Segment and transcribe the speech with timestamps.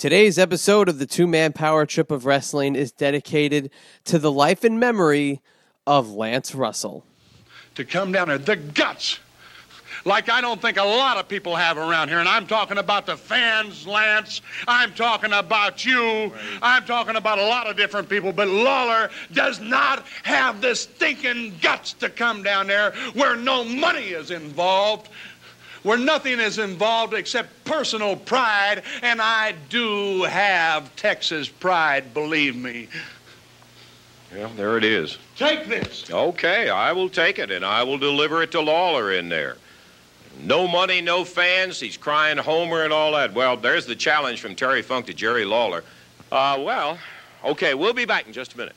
[0.00, 3.70] Today's episode of the two man power trip of wrestling is dedicated
[4.06, 5.42] to the life and memory
[5.86, 7.04] of Lance Russell.
[7.74, 9.18] To come down there, the guts,
[10.06, 12.18] like I don't think a lot of people have around here.
[12.18, 14.40] And I'm talking about the fans, Lance.
[14.66, 16.32] I'm talking about you.
[16.62, 18.32] I'm talking about a lot of different people.
[18.32, 24.08] But Lawler does not have the stinking guts to come down there where no money
[24.08, 25.10] is involved
[25.82, 32.88] where nothing is involved except personal pride, and I do have Texas pride, believe me.
[34.34, 35.18] Well, there it is.
[35.36, 36.10] Take this.
[36.10, 39.56] Okay, I will take it, and I will deliver it to Lawler in there.
[40.42, 41.80] No money, no fans.
[41.80, 43.34] He's crying Homer and all that.
[43.34, 45.82] Well, there's the challenge from Terry Funk to Jerry Lawler.
[46.30, 46.98] Uh, well,
[47.44, 48.76] okay, we'll be back in just a minute.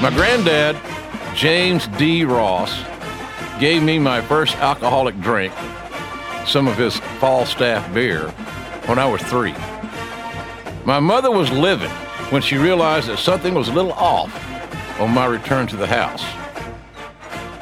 [0.00, 0.76] My granddad,
[1.34, 2.24] James D.
[2.24, 2.84] Ross,
[3.58, 5.52] gave me my first alcoholic drink,
[6.46, 8.28] some of his Falstaff beer,
[8.86, 9.56] when I was three.
[10.84, 11.90] My mother was livid
[12.30, 14.32] when she realized that something was a little off
[15.00, 16.24] on my return to the house.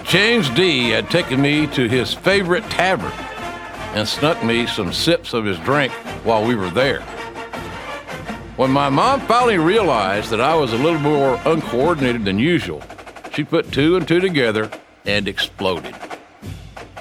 [0.07, 0.91] James D.
[0.91, 3.13] had taken me to his favorite tavern
[3.95, 5.91] and snuck me some sips of his drink
[6.23, 7.03] while we were there.
[8.57, 12.83] When my mom finally realized that I was a little more uncoordinated than usual,
[13.35, 14.71] she put two and two together
[15.05, 15.95] and exploded.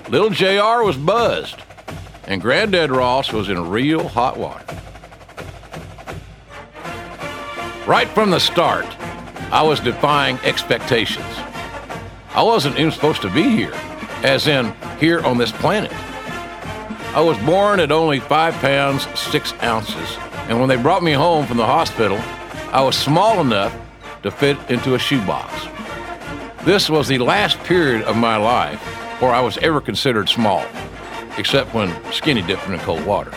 [0.10, 1.64] Little JR was buzzed,
[2.26, 4.66] and Granddad Ross was in real hot water.
[7.88, 8.88] Right from the start,
[9.50, 11.26] I was defying expectations.
[12.32, 13.74] I wasn't even supposed to be here,
[14.24, 15.94] as in here on this planet.
[17.16, 20.18] I was born at only five pounds, six ounces,
[20.48, 22.18] and when they brought me home from the hospital,
[22.72, 23.76] I was small enough
[24.24, 25.54] to fit into a shoebox.
[26.64, 28.80] This was the last period of my life
[29.22, 30.66] where I was ever considered small,
[31.38, 33.32] except when skinny dipping in cold water.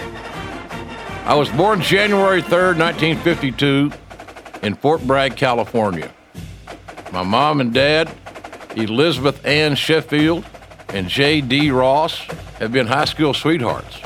[1.24, 3.92] I was born January 3rd, 1952,
[4.62, 6.10] in Fort Bragg, California.
[7.12, 8.10] My mom and dad,
[8.76, 10.44] Elizabeth Ann Sheffield
[10.88, 11.70] and J.D.
[11.70, 12.18] Ross,
[12.58, 13.98] have been high school sweethearts.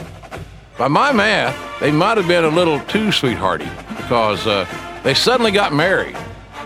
[0.82, 3.69] By my math, they might have been a little too sweethearty
[3.99, 4.67] because uh,
[5.05, 6.17] they suddenly got married,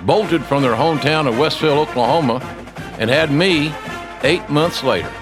[0.07, 2.37] bolted from their hometown of Westville, Oklahoma,
[2.99, 3.75] and had me
[4.23, 5.13] eight months later.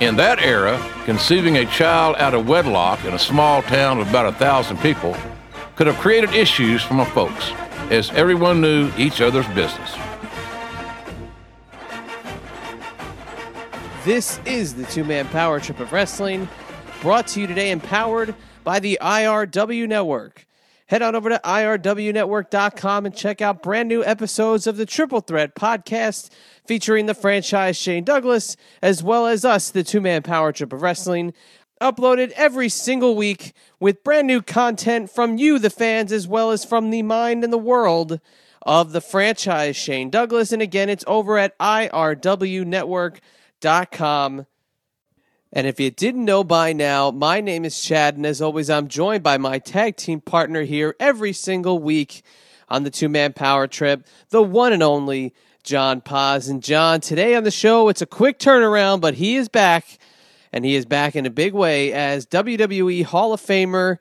[0.00, 4.24] In that era, conceiving a child out of wedlock in a small town of about
[4.24, 5.14] a thousand people
[5.76, 7.50] could have created issues for my folks,
[7.90, 9.94] as everyone knew each other's business.
[14.06, 16.48] This is the two man power trip of wrestling,
[17.00, 18.34] brought to you today and powered
[18.64, 20.46] by the IRW Network.
[20.86, 25.54] head on over to irwnetwork.com and check out brand new episodes of the Triple Threat
[25.54, 26.30] podcast
[26.66, 30.82] featuring the franchise Shane Douglas, as well as us, the two man power trip of
[30.82, 31.34] wrestling,
[31.80, 36.64] uploaded every single week with brand new content from you, the fans, as well as
[36.64, 38.20] from the mind and the world
[38.62, 40.52] of the franchise Shane Douglas.
[40.52, 44.46] And again, it's over at irwnetwork.com.
[45.52, 48.86] And if you didn't know by now, my name is Chad, and as always, I'm
[48.86, 52.22] joined by my tag team partner here every single week
[52.68, 56.48] on the two man power trip, the one and only John Paz.
[56.48, 59.98] And John, today on the show, it's a quick turnaround, but he is back,
[60.52, 63.96] and he is back in a big way as WWE Hall of Famer,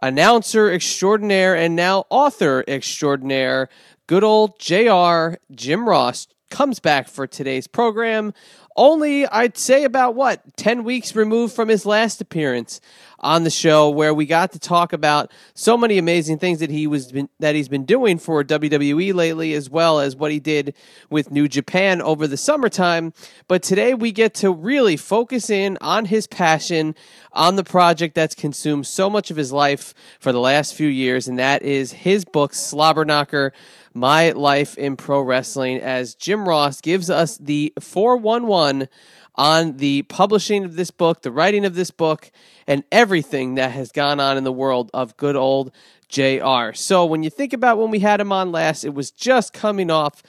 [0.00, 3.68] announcer extraordinaire, and now author extraordinaire,
[4.06, 8.32] good old JR Jim Ross comes back for today's program
[8.76, 12.80] only I'd say about what 10 weeks removed from his last appearance
[13.22, 16.88] on the show where we got to talk about so many amazing things that he
[16.88, 20.74] was been, that he's been doing for WWE lately as well as what he did
[21.08, 23.12] with New Japan over the summertime.
[23.46, 26.96] But today we get to really focus in on his passion
[27.32, 31.28] on the project that's consumed so much of his life for the last few years
[31.28, 33.52] and that is his book Slobberknocker
[33.94, 38.88] my Life in Pro Wrestling as Jim Ross gives us the 411
[39.34, 42.30] on the publishing of this book, the writing of this book,
[42.66, 45.72] and everything that has gone on in the world of good old
[46.08, 46.72] JR.
[46.74, 49.90] So when you think about when we had him on last, it was just coming
[49.90, 50.22] off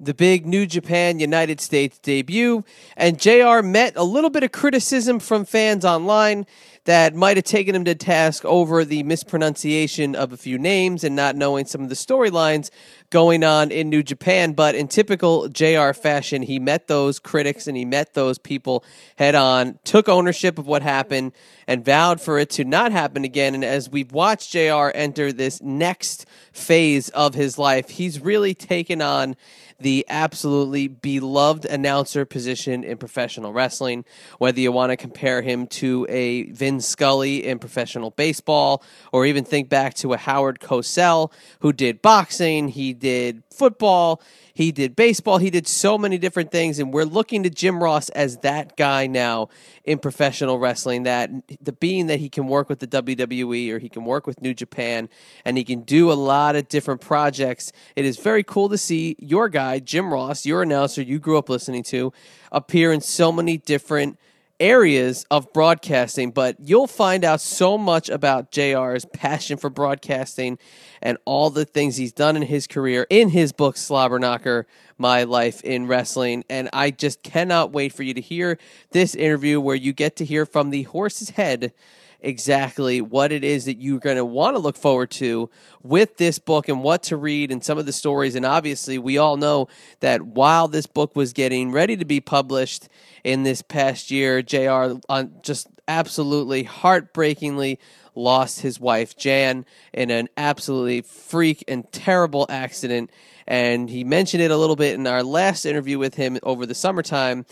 [0.00, 2.64] the big New Japan United States debut,
[2.96, 6.46] and JR met a little bit of criticism from fans online
[6.84, 11.16] that might have taken him to task over the mispronunciation of a few names and
[11.16, 12.70] not knowing some of the storylines
[13.10, 14.52] going on in New Japan.
[14.52, 18.84] But in typical JR fashion, he met those critics and he met those people
[19.16, 21.32] head on, took ownership of what happened,
[21.66, 23.54] and vowed for it to not happen again.
[23.54, 29.02] And as we've watched JR enter this next phase of his life, he's really taken
[29.02, 29.36] on
[29.80, 34.04] the absolutely beloved announcer position in professional wrestling.
[34.38, 38.82] Whether you want to compare him to a Vin Scully in professional baseball,
[39.12, 44.20] or even think back to a Howard Cosell who did boxing, he did football,
[44.54, 48.08] he did baseball, he did so many different things, and we're looking to Jim Ross
[48.10, 49.48] as that guy now
[49.84, 51.04] in professional wrestling.
[51.04, 51.30] That
[51.60, 54.54] the being that he can work with the WWE or he can work with New
[54.54, 55.08] Japan,
[55.44, 57.72] and he can do a lot of different projects.
[57.96, 61.48] It is very cool to see your guy Jim Ross, your announcer you grew up
[61.48, 62.12] listening to,
[62.52, 64.18] appear in so many different
[64.60, 70.58] areas of broadcasting, but you'll find out so much about JR's passion for broadcasting
[71.00, 74.64] and all the things he's done in his career in his book Slobberknocker
[74.96, 76.44] My Life in Wrestling.
[76.50, 78.58] And I just cannot wait for you to hear
[78.90, 81.72] this interview where you get to hear from the horse's head
[82.20, 85.48] exactly what it is that you're going to want to look forward to
[85.82, 88.34] with this book and what to read and some of the stories.
[88.34, 89.68] And obviously, we all know
[90.00, 92.88] that while this book was getting ready to be published
[93.24, 97.78] in this past year, JR uh, just absolutely heartbreakingly
[98.14, 103.10] lost his wife Jan in an absolutely freak and terrible accident.
[103.46, 106.74] And he mentioned it a little bit in our last interview with him over the
[106.74, 107.46] summertime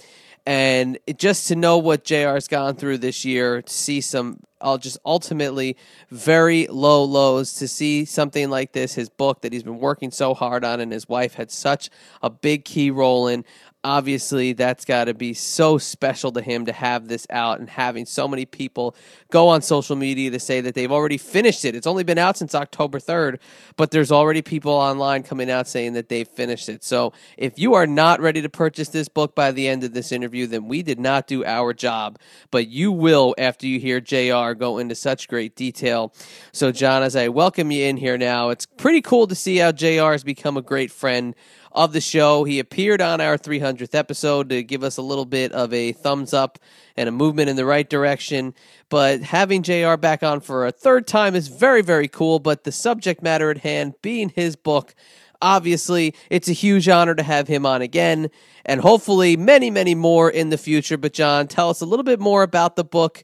[0.47, 4.97] and just to know what JR's gone through this year, to see some, I'll just
[5.05, 5.77] ultimately
[6.11, 10.35] very low lows, to see something like this, his book that he's been working so
[10.35, 11.91] hard on, and his wife had such
[12.23, 13.45] a big key role in
[13.87, 18.05] obviously that's got to be so special to him to have this out and having
[18.05, 18.97] so many people
[19.31, 21.77] go on social media to say that they've already finished it.
[21.77, 23.39] It's only been out since October 3rd,
[23.77, 26.83] but there's already people online coming out saying that they've finished it.
[26.83, 30.11] So if you are not ready to purchase this book by the end of this
[30.11, 32.19] interview, then we did not do our job,
[32.51, 36.13] but you will after you hear JR go into such great detail.
[36.51, 39.71] So, John, as I welcome you in here now, it's pretty cool to see how
[39.71, 41.37] JR has become a great friend
[41.77, 42.45] of the show.
[42.45, 46.33] He appeared on our 300th episode to give us a little bit of a thumbs
[46.33, 46.59] up
[46.97, 48.55] and a movement in the right direction.
[48.89, 52.39] But having JR back on for a third time is very, very cool.
[52.39, 54.95] But the subject matter at hand being his book,
[55.43, 58.31] obviously, it's a huge honor to have him on again
[58.65, 60.97] and hopefully many, many more in the future.
[60.97, 63.23] But, John, tell us a little bit more about the book.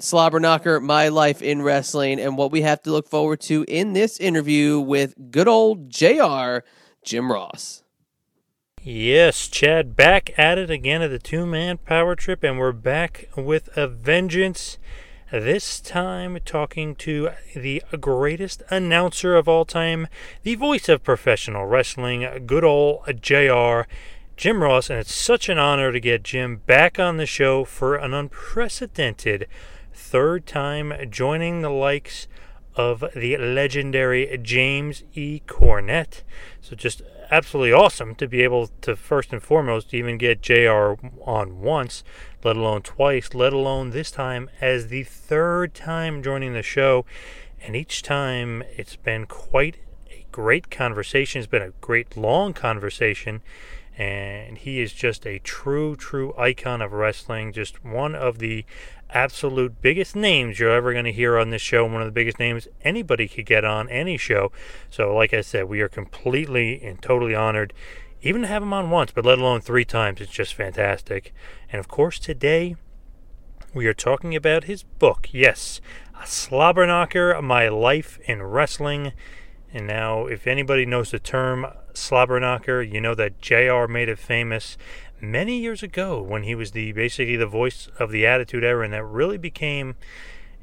[0.00, 4.18] Slobberknocker, My Life in Wrestling, and what we have to look forward to in this
[4.18, 6.66] interview with good old JR,
[7.04, 7.81] Jim Ross.
[8.84, 13.28] Yes, Chad, back at it again at the two man power trip, and we're back
[13.36, 14.76] with a vengeance.
[15.30, 20.08] This time, talking to the greatest announcer of all time,
[20.42, 23.82] the voice of professional wrestling, good old JR,
[24.36, 24.90] Jim Ross.
[24.90, 29.46] And it's such an honor to get Jim back on the show for an unprecedented
[29.94, 32.26] third time, joining the likes
[32.74, 35.40] of the legendary James E.
[35.46, 36.22] Cornette.
[36.60, 40.92] So just absolutely awesome to be able to first and foremost even get JR
[41.24, 42.04] on once,
[42.44, 47.06] let alone twice, let alone this time as the third time joining the show.
[47.62, 49.78] And each time it's been quite
[50.10, 51.38] a great conversation.
[51.38, 53.40] It's been a great long conversation.
[53.96, 57.52] And he is just a true, true icon of wrestling.
[57.52, 58.66] Just one of the
[59.14, 62.38] absolute biggest names you're ever going to hear on this show, one of the biggest
[62.38, 64.52] names anybody could get on any show.
[64.90, 67.72] So, like I said, we are completely and totally honored,
[68.22, 70.20] even to have him on once, but let alone three times.
[70.20, 71.32] It's just fantastic.
[71.70, 72.76] And of course, today
[73.74, 75.28] we are talking about his book.
[75.32, 75.80] Yes,
[76.14, 79.12] a Slobberknocker My Life in Wrestling.
[79.72, 84.76] And now, if anybody knows the term slobberknocker, you know that JR made it famous
[85.22, 88.92] many years ago when he was the basically the voice of the Attitude Era, and
[88.92, 89.94] that really became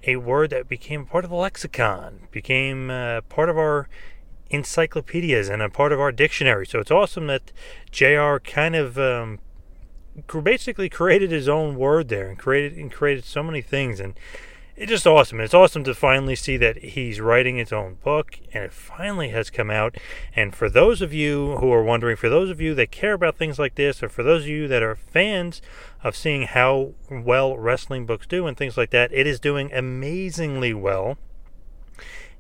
[0.03, 3.87] a word that became part of the lexicon, became uh, part of our
[4.49, 6.65] encyclopedias and a part of our dictionary.
[6.65, 7.51] So it's awesome that
[7.91, 9.39] JR kind of um,
[10.43, 14.13] basically created his own word there and created and created so many things and
[14.79, 15.41] it's just awesome.
[15.41, 19.49] It's awesome to finally see that he's writing his own book and it finally has
[19.49, 19.97] come out.
[20.33, 23.35] And for those of you who are wondering, for those of you that care about
[23.35, 25.61] things like this, or for those of you that are fans
[26.01, 30.73] of seeing how well wrestling books do and things like that, it is doing amazingly
[30.73, 31.17] well.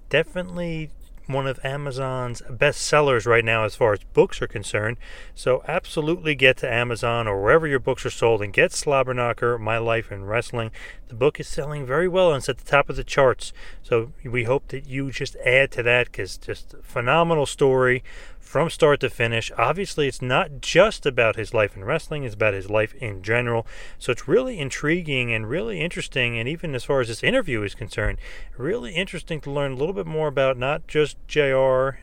[0.09, 0.91] Definitely
[1.29, 4.97] one of Amazon's best sellers right now as far as books are concerned.
[5.35, 9.77] So absolutely get to Amazon or wherever your books are sold and get Slobberknocker, My
[9.77, 10.71] Life in Wrestling.
[11.07, 13.53] The book is selling very well and it's at the top of the charts.
[13.83, 18.03] So we hope that you just add to that because just phenomenal story
[18.49, 19.51] from start to finish.
[19.59, 23.67] Obviously, it's not just about his life in wrestling, it's about his life in general.
[23.99, 26.35] So it's really intriguing and really interesting.
[26.39, 28.17] And even as far as this interview is concerned,
[28.57, 31.99] really interesting to learn a little bit more about not just JR,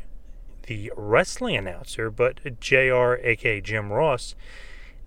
[0.69, 4.37] the wrestling announcer, but JR, aka Jim Ross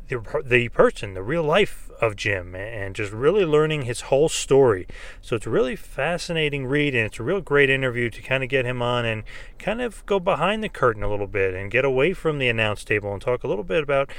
[0.10, 4.88] the, the person, the real life of Jim, and just really learning his whole story.
[5.22, 8.50] So it's a really fascinating read, and it's a real great interview to kind of
[8.50, 9.24] get him on and
[9.58, 12.84] kind of go behind the curtain a little bit and get away from the announce
[12.84, 14.10] table and talk a little bit about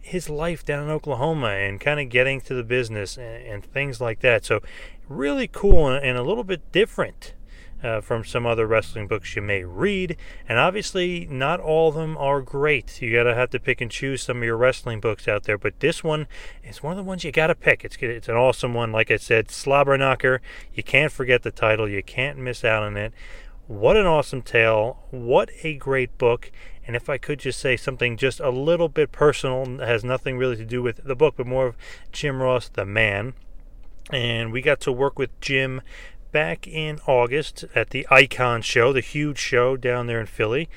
[0.00, 4.00] his life down in Oklahoma and kind of getting to the business and, and things
[4.00, 4.44] like that.
[4.44, 4.60] So
[5.08, 7.34] really cool and, and a little bit different
[7.84, 10.16] uh, from some other wrestling books you may read.
[10.48, 13.00] And obviously, not all of them are great.
[13.02, 15.58] You gotta have to pick and choose some of your wrestling books out there.
[15.58, 16.26] But this one
[16.64, 17.84] is one of the ones you gotta pick.
[17.84, 18.90] It's it's an awesome one.
[18.90, 20.38] Like I said, Slobberknocker.
[20.72, 21.88] You can't forget the title.
[21.88, 23.12] You can't miss out on it.
[23.66, 25.04] What an awesome tale.
[25.10, 26.50] What a great book.
[26.86, 30.56] And if I could just say something just a little bit personal, has nothing really
[30.56, 31.76] to do with the book, but more of
[32.12, 33.32] Jim Ross, the man.
[34.10, 35.80] And we got to work with Jim
[36.34, 40.68] back in August at the Icon Show, the huge show down there in Philly.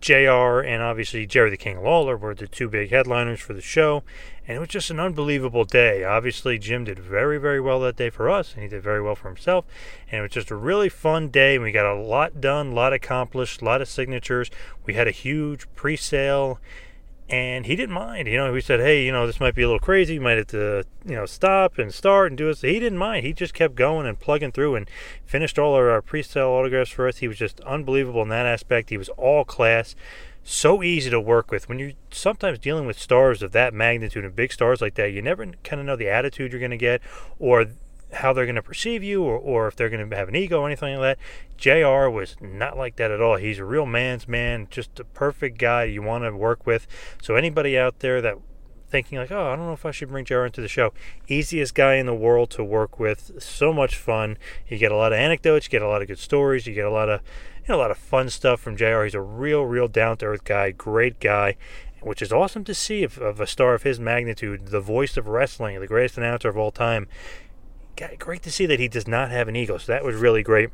[0.00, 4.02] JR and obviously Jerry the King Lawler were the two big headliners for the show,
[4.48, 6.04] and it was just an unbelievable day.
[6.04, 9.14] Obviously, Jim did very, very well that day for us, and he did very well
[9.14, 9.66] for himself,
[10.10, 11.56] and it was just a really fun day.
[11.56, 14.50] And we got a lot done, a lot accomplished, a lot of signatures.
[14.86, 16.58] We had a huge pre sale
[17.28, 18.28] and he didn't mind.
[18.28, 20.14] You know, we said, "Hey, you know, this might be a little crazy.
[20.14, 22.98] You might have to, you know, stop and start and do it." So he didn't
[22.98, 23.24] mind.
[23.24, 24.90] He just kept going and plugging through and
[25.24, 27.18] finished all our pre-sale autographs for us.
[27.18, 28.90] He was just unbelievable in that aspect.
[28.90, 29.96] He was all class,
[30.42, 31.68] so easy to work with.
[31.68, 35.22] When you're sometimes dealing with stars of that magnitude and big stars like that, you
[35.22, 37.00] never kind of know the attitude you're going to get
[37.38, 37.66] or
[38.14, 40.60] how they're going to perceive you or, or if they're going to have an ego
[40.60, 41.24] or anything like that.
[41.56, 43.36] JR was not like that at all.
[43.36, 46.86] He's a real man's man, just a perfect guy you want to work with.
[47.22, 48.38] So anybody out there that
[48.88, 50.92] thinking like, oh, I don't know if I should bring JR into the show.
[51.26, 53.42] Easiest guy in the world to work with.
[53.42, 54.38] So much fun.
[54.68, 56.86] You get a lot of anecdotes, you get a lot of good stories, you get
[56.86, 57.20] a lot of
[57.66, 59.02] you know, a lot of fun stuff from JR.
[59.04, 61.56] He's a real, real down to earth guy, great guy,
[62.02, 65.26] which is awesome to see of, of a star of his magnitude, the voice of
[65.26, 67.08] wrestling, the greatest announcer of all time
[68.18, 69.78] great to see that he does not have an ego.
[69.78, 70.70] So that was really great.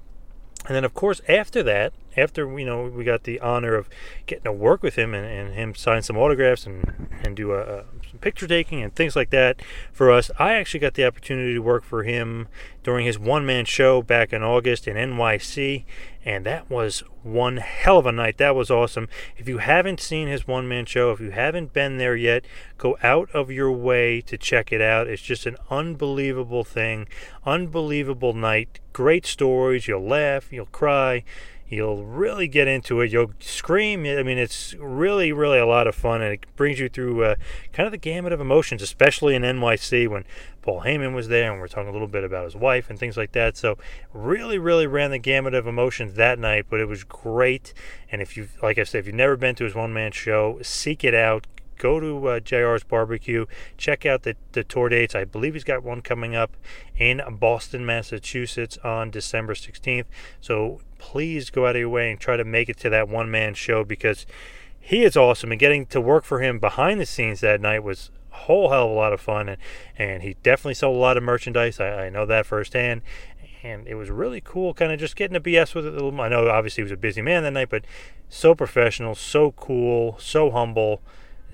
[0.67, 3.89] And then, of course, after that, after you know we got the honor of
[4.27, 7.61] getting to work with him and, and him sign some autographs and and do a,
[7.61, 9.61] a, some picture taking and things like that
[9.93, 12.49] for us, I actually got the opportunity to work for him
[12.83, 15.85] during his one man show back in August in NYC,
[16.25, 18.39] and that was one hell of a night.
[18.39, 19.09] That was awesome.
[19.37, 22.45] If you haven't seen his one man show, if you haven't been there yet,
[22.79, 25.07] go out of your way to check it out.
[25.07, 27.07] It's just an unbelievable thing,
[27.45, 28.81] unbelievable night.
[28.93, 29.87] Great stories.
[29.87, 31.25] You'll laugh, you'll cry
[31.71, 33.13] You'll really get into it.
[33.13, 34.01] You'll scream.
[34.05, 37.35] I mean, it's really, really a lot of fun, and it brings you through uh,
[37.73, 40.25] kind of the gamut of emotions, especially in NYC when
[40.63, 43.17] Paul Heyman was there, and we're talking a little bit about his wife and things
[43.17, 43.57] like that.
[43.57, 43.79] So,
[44.13, 47.73] really, really ran the gamut of emotions that night, but it was great.
[48.11, 50.59] And if you, like I said, if you've never been to his one man show,
[50.63, 51.47] seek it out
[51.79, 53.47] go to uh, JR's Barbecue,
[53.79, 55.15] check out the, the tour dates.
[55.15, 56.55] I believe he's got one coming up
[56.99, 60.05] in Boston, Massachusetts on December 16th.
[60.43, 63.31] So please go out of your way and try to make it to that one
[63.31, 64.27] man show because
[64.79, 65.51] he is awesome.
[65.51, 68.85] And getting to work for him behind the scenes that night was a whole hell
[68.85, 69.49] of a lot of fun.
[69.49, 69.59] And,
[69.99, 71.81] and he definitely sold a lot of merchandise.
[71.81, 73.03] I, I know that firsthand
[73.63, 76.49] and it was really cool kind of just getting to BS with little I know
[76.49, 77.85] obviously he was a busy man that night, but
[78.29, 81.03] so professional, so cool, so humble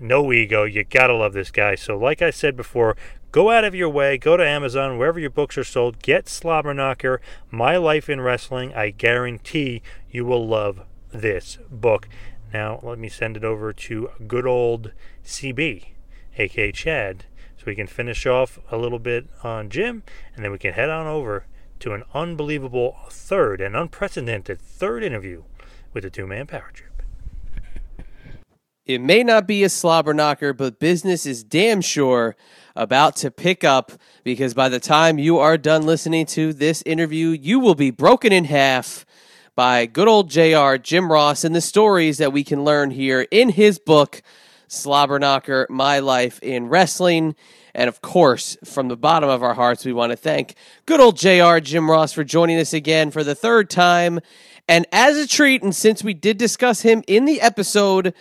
[0.01, 0.65] no ego.
[0.65, 1.75] You gotta love this guy.
[1.75, 2.97] So, like I said before,
[3.33, 7.19] go out of your way, go to Amazon, wherever your books are sold, get Slobberknocker,
[7.51, 8.75] My Life in Wrestling.
[8.75, 10.81] I guarantee you will love
[11.13, 12.09] this book.
[12.53, 14.93] Now, let me send it over to good old
[15.25, 15.89] CB,
[16.39, 17.25] aka Chad,
[17.57, 20.03] so we can finish off a little bit on Jim,
[20.35, 21.47] and then we can head on over
[21.81, 25.43] to an unbelievable third and unprecedented third interview
[25.93, 26.96] with the two man power trip.
[28.87, 32.37] It may not be a slobber knocker, but business is damn sure
[32.77, 33.91] about to pick up
[34.23, 38.33] because by the time you are done listening to this interview, you will be broken
[38.33, 39.05] in half
[39.57, 43.49] by good old JR, Jim Ross, and the stories that we can learn here in
[43.49, 44.23] his book,
[44.69, 47.35] Slobber Knocker My Life in Wrestling.
[47.75, 50.55] And of course, from the bottom of our hearts, we want to thank
[50.87, 54.21] good old JR, Jim Ross, for joining us again for the third time.
[54.69, 58.15] And as a treat, and since we did discuss him in the episode,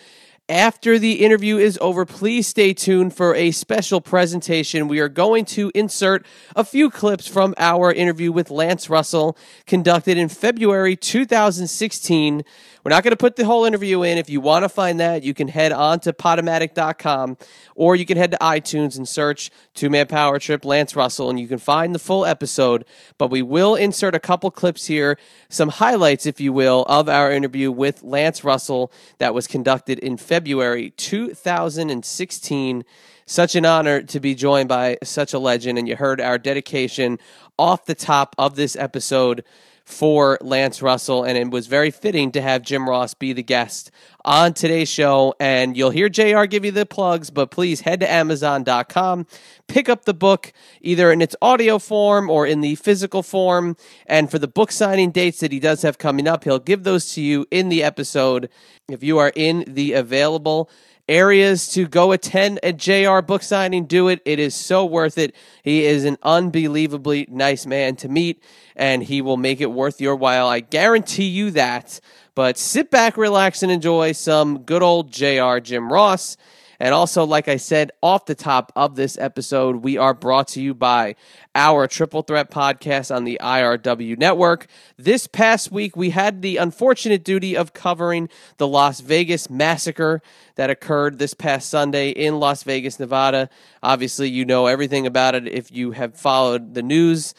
[0.47, 4.87] after the interview is over, please stay tuned for a special presentation.
[4.87, 6.23] We are going to insert
[6.55, 9.35] a few clips from our interview with Lance Russell
[9.65, 12.43] conducted in February 2016
[12.85, 14.19] we're not going to put the whole interview in.
[14.19, 17.35] If you want to find that, you can head on to Podomatic.com
[17.73, 21.39] or you can head to iTunes and search Two Man Power Trip Lance Russell and
[21.39, 22.85] you can find the full episode.
[23.17, 25.17] But we will insert a couple clips here,
[25.49, 30.15] some highlights, if you will, of our interview with Lance Russell that was conducted in
[30.15, 32.85] February 2016
[33.25, 35.79] such an honor to be joined by such a legend.
[35.79, 37.17] And you heard our dedication
[37.57, 39.43] off the top of this episode
[39.85, 43.91] for Lance Russell, and it was very fitting to have Jim Ross be the guest
[44.25, 45.35] on today's show.
[45.39, 49.27] And you'll hear JR give you the plugs, but please head to Amazon.com,
[49.67, 53.77] pick up the book either in its audio form or in the physical form.
[54.07, 57.13] And for the book signing dates that he does have coming up, he'll give those
[57.13, 58.49] to you in the episode.
[58.89, 60.69] If you are in the available
[61.07, 64.21] areas to go attend a JR book signing, do it.
[64.25, 65.35] It is so worth it.
[65.63, 68.43] He is an unbelievably nice man to meet,
[68.75, 70.47] and he will make it worth your while.
[70.47, 71.99] I guarantee you that.
[72.33, 76.37] But sit back, relax, and enjoy some good old JR Jim Ross.
[76.79, 80.61] And also, like I said, off the top of this episode, we are brought to
[80.61, 81.15] you by
[81.53, 84.67] our Triple Threat podcast on the IRW network.
[84.97, 90.21] This past week, we had the unfortunate duty of covering the Las Vegas massacre
[90.55, 93.49] that occurred this past Sunday in Las Vegas, Nevada.
[93.81, 97.33] Obviously, you know everything about it if you have followed the news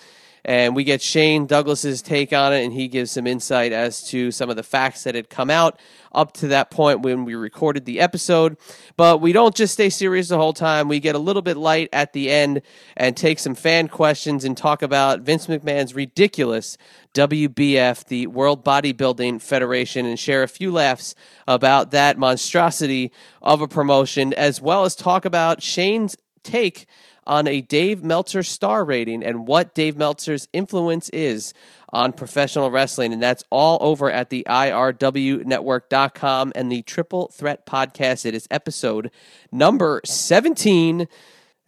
[0.46, 4.30] and we get Shane Douglas's take on it, and he gives some insight as to
[4.30, 5.80] some of the facts that had come out
[6.12, 8.56] up to that point when we recorded the episode.
[8.96, 10.86] But we don't just stay serious the whole time.
[10.86, 12.62] We get a little bit light at the end
[12.96, 16.78] and take some fan questions and talk about Vince McMahon's ridiculous
[17.12, 21.16] WBF, the World Bodybuilding Federation, and share a few laughs
[21.48, 23.10] about that monstrosity
[23.42, 26.86] of a promotion, as well as talk about Shane's take
[27.26, 31.54] on a Dave Meltzer star rating and what Dave Meltzer's influence is
[31.92, 33.12] on professional wrestling.
[33.12, 38.26] And that's all over at the IRWnetwork.com and the Triple Threat Podcast.
[38.26, 39.10] It is episode
[39.50, 41.08] number 17.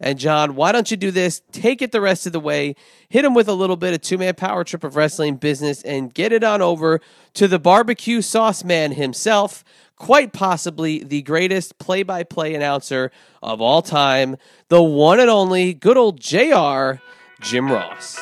[0.01, 1.41] And John, why don't you do this?
[1.51, 2.75] Take it the rest of the way,
[3.09, 6.13] hit him with a little bit of two man power trip of wrestling business, and
[6.13, 7.01] get it on over
[7.33, 9.61] to the barbecue sauce man himself,
[9.99, 13.11] quite possibly the greatest play by play announcer
[13.43, 14.37] of all time,
[14.69, 16.93] the one and only good old JR,
[17.39, 18.17] Jim Ross.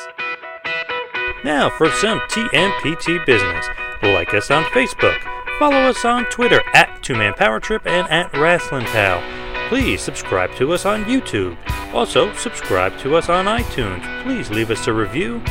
[1.46, 3.66] Now for some TMPT business.
[4.04, 5.18] Like us on Facebook.
[5.60, 9.24] Follow us on Twitter at Two Man Power Trip and at Wrestling Pal.
[9.70, 11.58] Please subscribe to us on YouTube.
[11.94, 14.24] Also, subscribe to us on iTunes.
[14.24, 15.42] Please leave us a review.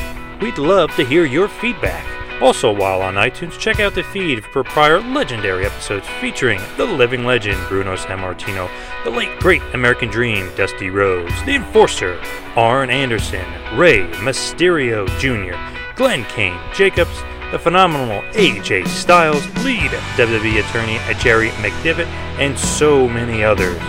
[0.41, 2.26] We'd love to hear your feedback.
[2.43, 7.25] Also, while on iTunes, check out the feed for prior legendary episodes featuring the living
[7.25, 8.69] legend Bruno Sammartino,
[9.05, 12.21] the late great American Dream Dusty Rhodes, the Enforcer
[12.55, 15.57] Arn Anderson, Rey Mysterio Jr.,
[15.97, 17.23] Glenn Kane Jacobs,
[17.53, 22.07] the phenomenal AJ Styles, lead WWE attorney Jerry McDevitt,
[22.39, 23.81] and so many others.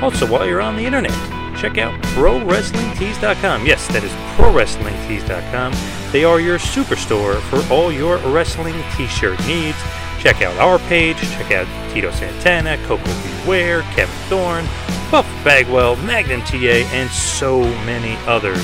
[0.00, 3.66] Also, while you're on the internet, check out ProWrestlingTees.com.
[3.66, 5.72] Yes, that is ProWrestlingTees.com.
[6.12, 9.76] They are your superstore for all your wrestling t-shirt needs.
[10.20, 13.12] Check out our page, check out Tito Santana, Coco
[13.44, 14.64] Beware, Kevin Thorn,
[15.10, 18.62] Buff Bagwell, Magnum TA, and so many others.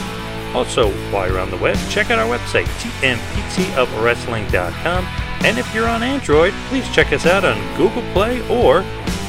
[0.55, 2.67] Also, while you're on the web, check out our website,
[3.01, 5.05] tmptofwrestling.com.
[5.45, 8.83] And if you're on Android, please check us out on Google Play or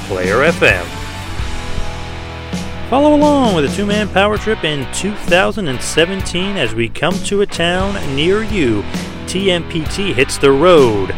[0.07, 1.04] Player FM.
[2.95, 7.45] Follow along with a two man power trip in 2017 as we come to a
[7.45, 8.83] town near you.
[9.25, 11.11] TMPT hits the road.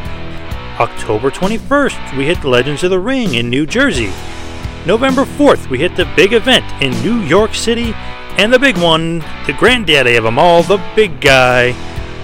[0.79, 4.11] October 21st, we hit the Legends of the Ring in New Jersey.
[4.87, 7.93] November 4th, we hit the big event in New York City.
[8.39, 11.73] And the big one, the granddaddy of them all, the big guy,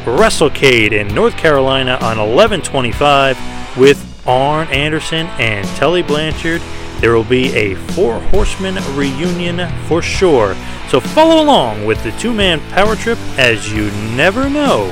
[0.06, 6.64] WrestleCade in North Carolina on 1125 with Arn Anderson and Tully Blanchard.
[7.04, 10.56] There will be a Four Horsemen reunion for sure.
[10.88, 14.88] So follow along with the two man power trip as you never know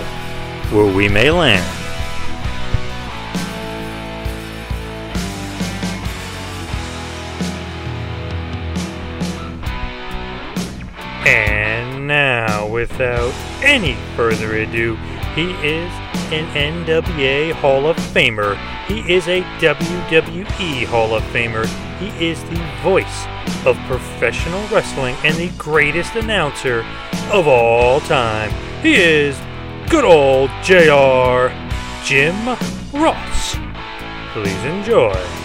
[0.71, 1.65] where we may land.
[11.25, 14.97] And now, without any further ado,
[15.33, 15.89] he is
[16.31, 16.47] an
[16.85, 18.55] NWA Hall of Famer.
[18.85, 21.65] He is a WWE Hall of Famer.
[21.99, 23.25] He is the voice
[23.65, 26.85] of professional wrestling and the greatest announcer
[27.31, 28.51] of all time.
[28.81, 29.37] He is
[29.89, 31.53] good old JR
[32.05, 32.57] Jim
[32.93, 33.57] Ross.
[34.33, 35.41] Please enjoy.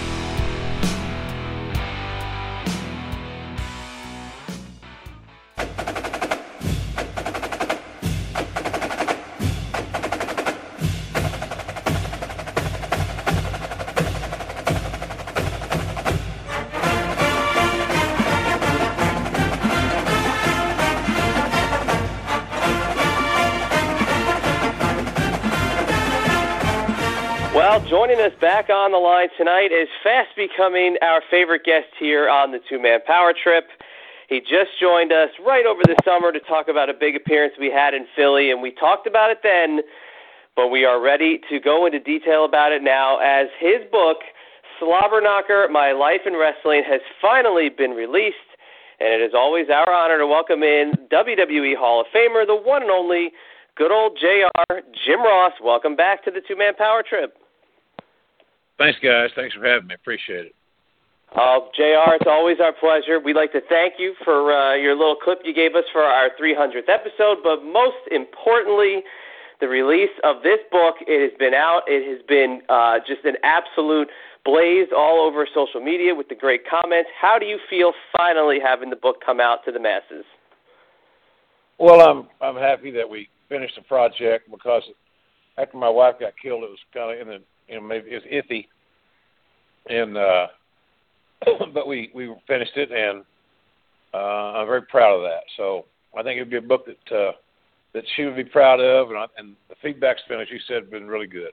[28.56, 32.80] Back on the line tonight is fast becoming our favorite guest here on the Two
[32.80, 33.64] Man Power Trip.
[34.30, 37.70] He just joined us right over the summer to talk about a big appearance we
[37.70, 39.80] had in Philly, and we talked about it then,
[40.56, 44.24] but we are ready to go into detail about it now as his book,
[44.80, 48.56] Slobber Knocker My Life in Wrestling, has finally been released.
[49.00, 52.80] And it is always our honor to welcome in WWE Hall of Famer, the one
[52.80, 53.32] and only
[53.76, 55.52] good old JR, Jim Ross.
[55.62, 57.36] Welcome back to the Two Man Power Trip.
[58.78, 59.30] Thanks, guys.
[59.34, 59.94] Thanks for having me.
[59.94, 60.54] Appreciate it.
[61.34, 63.18] Uh, JR, it's always our pleasure.
[63.18, 66.30] We'd like to thank you for uh, your little clip you gave us for our
[66.40, 69.02] 300th episode, but most importantly,
[69.60, 70.96] the release of this book.
[71.06, 71.82] It has been out.
[71.86, 74.08] It has been uh, just an absolute
[74.44, 77.10] blaze all over social media with the great comments.
[77.20, 80.24] How do you feel finally having the book come out to the masses?
[81.78, 84.82] Well, I'm I'm happy that we finished the project because
[85.58, 88.22] after my wife got killed, it was kind of in the you know maybe it
[88.22, 88.66] was iffy,
[89.88, 90.46] and uh,
[91.74, 93.24] but we we finished it, and
[94.14, 95.42] uh, I'm very proud of that.
[95.56, 95.84] So
[96.16, 97.32] I think it'd be a book that uh,
[97.94, 100.90] that she would be proud of, and I, and the feedback's been, as you said,
[100.90, 101.52] been really good.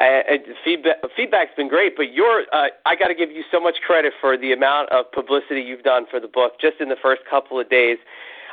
[0.00, 0.22] Uh,
[0.64, 4.14] feedback feedback's been great, but you're uh, I got to give you so much credit
[4.20, 7.60] for the amount of publicity you've done for the book just in the first couple
[7.60, 7.98] of days.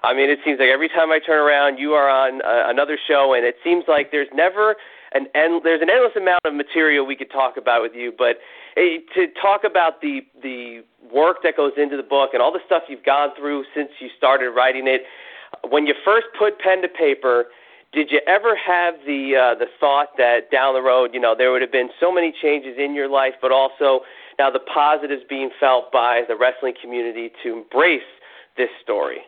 [0.04, 2.98] I mean, it seems like every time I turn around, you are on uh, another
[3.08, 4.76] show, and it seems like there's never
[5.13, 5.62] an end.
[5.63, 8.38] There's an endless amount of material we could talk about with you, but
[8.76, 12.63] eh, to talk about the the work that goes into the book and all the
[12.65, 15.04] stuff you've gone through since you started writing it,
[15.70, 17.46] when you first put pen to paper
[17.93, 21.52] did you ever have the uh, the thought that down the road, you know, there
[21.52, 24.02] would have been so many changes in your life, but also
[24.38, 28.02] now the positives being felt by the wrestling community to embrace
[28.58, 29.20] this story?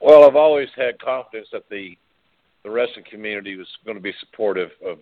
[0.00, 1.96] Well, I've always had confidence that the
[2.68, 4.98] the wrestling community was going to be supportive of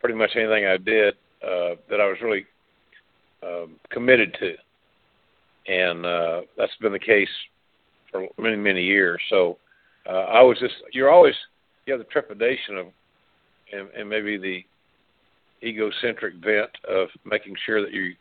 [0.00, 2.44] pretty much anything I did uh, that I was really
[3.42, 4.54] um, committed to,
[5.72, 7.28] and uh, that's been the case
[8.12, 9.18] for many many years.
[9.30, 9.56] So
[10.06, 11.34] uh, I was just you're always
[11.86, 12.86] you have the trepidation of
[13.72, 14.62] and, and maybe the
[15.66, 18.12] egocentric bent of making sure that you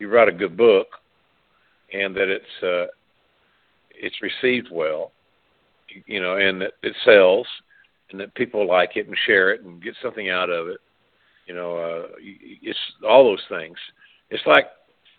[0.00, 0.88] you write a good book
[1.92, 2.90] and that it's uh,
[3.90, 5.12] it's received well,
[6.06, 7.46] you know, and that it sells
[8.10, 10.78] and that people like it and share it and get something out of it.
[11.46, 13.76] You know, uh, it's all those things.
[14.30, 14.66] It's like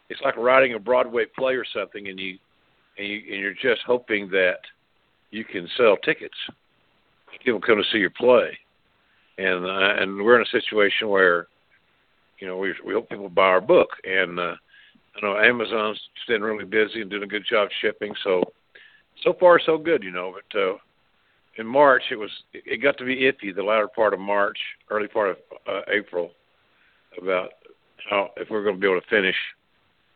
[0.10, 2.38] it's like writing a Broadway play or something, and you
[2.98, 4.60] and, you, and you're just hoping that
[5.32, 6.36] you can sell tickets.
[7.44, 8.58] people come to see your play,
[9.38, 11.48] and uh, and we're in a situation where,
[12.40, 14.56] you know, we we hope people buy our book, and uh,
[15.16, 18.44] I know Amazon's staying really busy and doing a good job shipping, so
[19.24, 20.34] so far so good, you know.
[20.34, 20.74] But uh,
[21.58, 24.58] in March, it was it got to be iffy the latter part of March,
[24.90, 25.38] early part of
[25.68, 26.32] uh, April,
[27.22, 27.52] about
[28.10, 29.36] how if we're going to be able to finish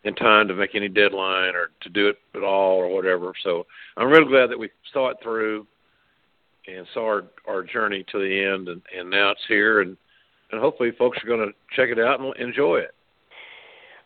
[0.03, 3.33] in time to make any deadline or to do it at all or whatever.
[3.43, 3.65] So
[3.97, 5.67] I'm really glad that we saw it through
[6.67, 9.95] and saw our our journey to the end, and and now it's here, and
[10.51, 12.93] and hopefully folks are going to check it out and enjoy it.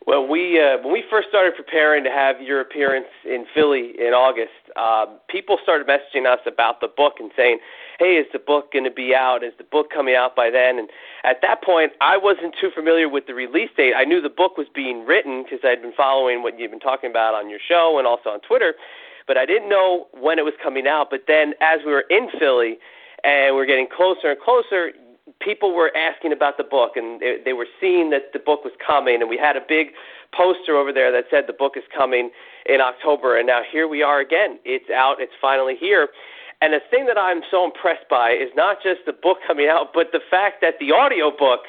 [0.06, 4.12] Well, we uh, when we first started preparing to have your appearance in Philly in
[4.12, 7.58] August, uh, people started messaging us about the book and saying,
[7.98, 9.42] "Hey, is the book going to be out?
[9.42, 10.90] Is the book coming out by then?" And
[11.24, 13.94] at that point, I wasn't too familiar with the release date.
[13.96, 17.08] I knew the book was being written because I'd been following what you've been talking
[17.08, 18.74] about on your show and also on Twitter,
[19.26, 21.08] but I didn't know when it was coming out.
[21.08, 22.76] But then, as we were in Philly
[23.24, 24.92] and we're getting closer and closer,
[25.40, 28.72] people were asking about the book and they, they were seeing that the book was
[28.84, 29.88] coming and we had a big
[30.36, 32.30] poster over there that said the book is coming
[32.66, 34.58] in October and now here we are again.
[34.64, 35.16] It's out.
[35.20, 36.08] It's finally here.
[36.60, 39.88] And the thing that I'm so impressed by is not just the book coming out
[39.94, 41.60] but the fact that the audio book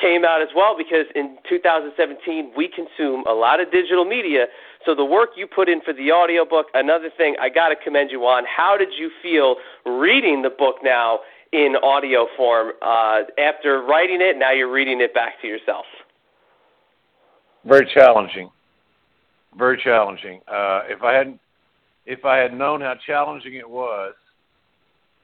[0.00, 4.46] came out as well because in 2017 we consume a lot of digital media.
[4.84, 8.10] So the work you put in for the audiobook another thing I got to commend
[8.10, 11.20] you on how did you feel reading the book now
[11.52, 14.38] in audio form uh, after writing it.
[14.38, 15.84] Now you're reading it back to yourself.
[17.64, 18.50] Very challenging.
[19.58, 20.40] Very challenging.
[20.48, 21.40] Uh, if I hadn't,
[22.06, 24.14] if I had known how challenging it was,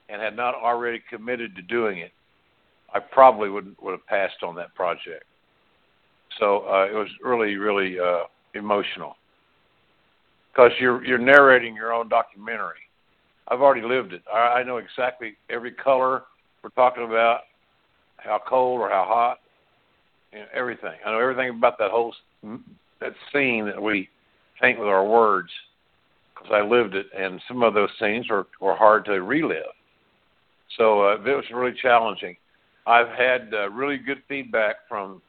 [0.09, 2.12] and had not already committed to doing it,
[2.93, 5.25] I probably would would have passed on that project.
[6.39, 9.17] So uh, it was really, really uh, emotional
[10.53, 12.86] because you're you're narrating your own documentary
[13.48, 14.22] I've already lived it.
[14.32, 16.24] I, I know exactly every color
[16.62, 17.40] we're talking about,
[18.16, 19.38] how cold or how hot,
[20.40, 20.94] know, everything.
[21.04, 24.09] I know everything about that whole that scene that we
[24.61, 25.50] paint with our words
[26.35, 29.62] because I lived it, and some of those scenes were were hard to relive.
[30.76, 32.37] So uh, it was really challenging.
[32.87, 35.22] I've had uh, really good feedback from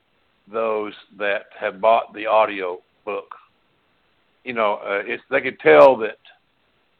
[0.52, 3.34] those that have bought the audio book.
[4.44, 6.20] You know, uh, it's they could tell that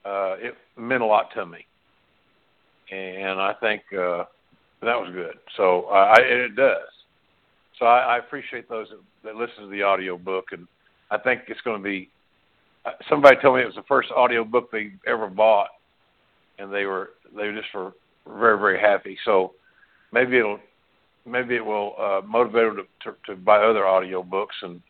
[0.06, 1.66] uh, it meant a lot to me,
[2.92, 4.26] and I think uh,
[4.82, 5.36] that was good.
[5.56, 6.88] So uh, I, it does.
[7.80, 10.68] So I, I appreciate those that, that listen to the audio book, and
[11.12, 12.10] I think it's going to be.
[12.86, 15.70] Uh, somebody told me it was the first audio book they ever bought,
[16.60, 17.94] and they were they just were
[18.28, 19.18] very very happy.
[19.26, 19.54] So
[20.12, 20.60] maybe it'll
[21.26, 24.82] maybe it will uh, motivate them to, to, to buy other audio books and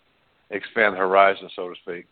[0.52, 2.06] expand the horizon, so to speak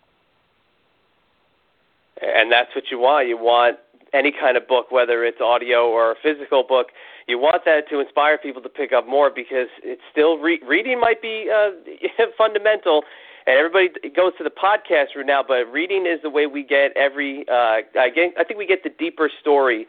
[2.22, 3.28] and that's what you want.
[3.28, 3.78] You want
[4.14, 6.88] any kind of book, whether it's audio or a physical book,
[7.28, 11.00] you want that to inspire people to pick up more because it's still re- reading
[11.00, 11.72] might be uh,
[12.38, 13.04] fundamental.
[13.48, 16.96] And everybody goes to the podcast route now, but reading is the way we get
[16.96, 17.46] every.
[17.48, 19.86] Uh, I, get, I think we get the deeper story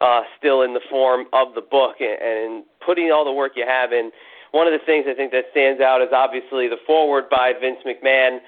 [0.00, 3.64] uh, still in the form of the book, and, and putting all the work you
[3.66, 4.10] have in.
[4.52, 7.78] One of the things I think that stands out is obviously the foreword by Vince
[7.86, 8.38] McMahon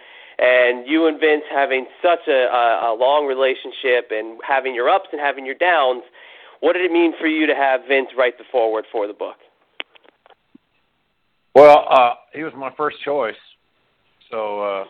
[0.42, 5.06] and you and Vince having such a, a, a long relationship and having your ups
[5.12, 6.02] and having your downs,
[6.58, 9.36] what did it mean for you to have Vince write the foreword for the book?
[11.54, 13.38] Well, uh, he was my first choice,
[14.30, 14.84] so uh,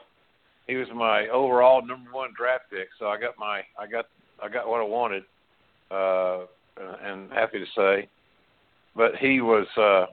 [0.66, 2.88] he was my overall number one draft pick.
[2.98, 4.06] So I got my I got
[4.42, 5.24] I got what I wanted,
[5.90, 6.46] uh,
[7.02, 8.08] and happy to say.
[8.96, 9.66] But he was.
[9.76, 10.06] Uh,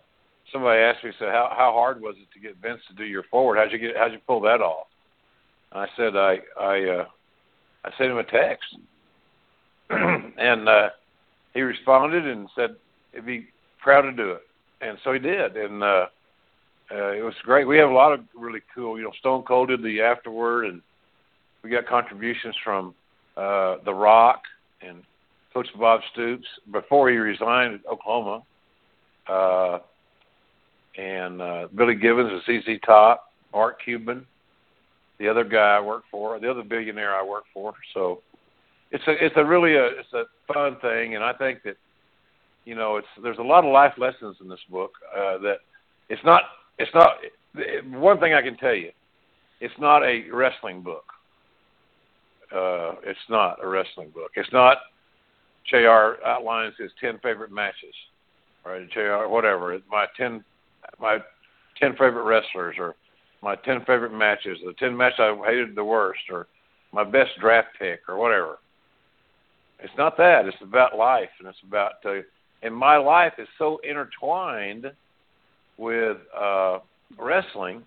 [0.51, 3.23] somebody asked me, said, "How how hard was it to get Vince to do your
[3.29, 3.59] foreword?
[3.59, 4.87] How'd you get how'd you pull that off?"
[5.71, 7.05] I said I I uh,
[7.85, 8.77] I sent him a text,
[9.89, 10.89] and uh,
[11.53, 12.75] he responded and said
[13.13, 13.47] he'd be
[13.81, 14.41] proud to do it,
[14.81, 16.07] and so he did, and uh,
[16.91, 17.67] uh, it was great.
[17.67, 20.81] We have a lot of really cool, you know, Stone Cold did the afterword, and
[21.63, 22.95] we got contributions from
[23.37, 24.41] uh, The Rock
[24.81, 25.03] and
[25.53, 28.43] Coach Bob Stoops before he resigned at Oklahoma,
[29.27, 29.79] uh,
[30.97, 34.25] and uh, Billy Gibbons and ZZ Top, Mark Cuban
[35.19, 37.73] the other guy I work for, the other billionaire I work for.
[37.93, 38.21] So
[38.91, 41.77] it's a it's a really a it's a fun thing, and I think that
[42.65, 45.57] you know it's there's a lot of life lessons in this book uh, that
[46.09, 46.43] it's not
[46.77, 47.17] it's not
[47.91, 48.91] one thing I can tell you,
[49.59, 51.05] it's not a wrestling book.
[52.51, 54.31] Uh, it's not a wrestling book.
[54.35, 54.77] It's not
[55.69, 56.23] Jr.
[56.25, 57.93] outlines his ten favorite matches,
[58.65, 58.89] right?
[58.89, 59.27] Jr.
[59.27, 59.77] Whatever.
[59.91, 60.43] My ten
[60.99, 61.19] my
[61.77, 62.95] ten favorite wrestlers or
[63.41, 66.47] my ten favorite matches, the ten matches I hated the worst, or
[66.91, 68.59] my best draft pick, or whatever.
[69.81, 70.45] It's not that.
[70.45, 72.21] It's about life, and it's about uh,
[72.61, 74.91] and my life is so intertwined
[75.77, 76.79] with uh,
[77.17, 77.83] wrestling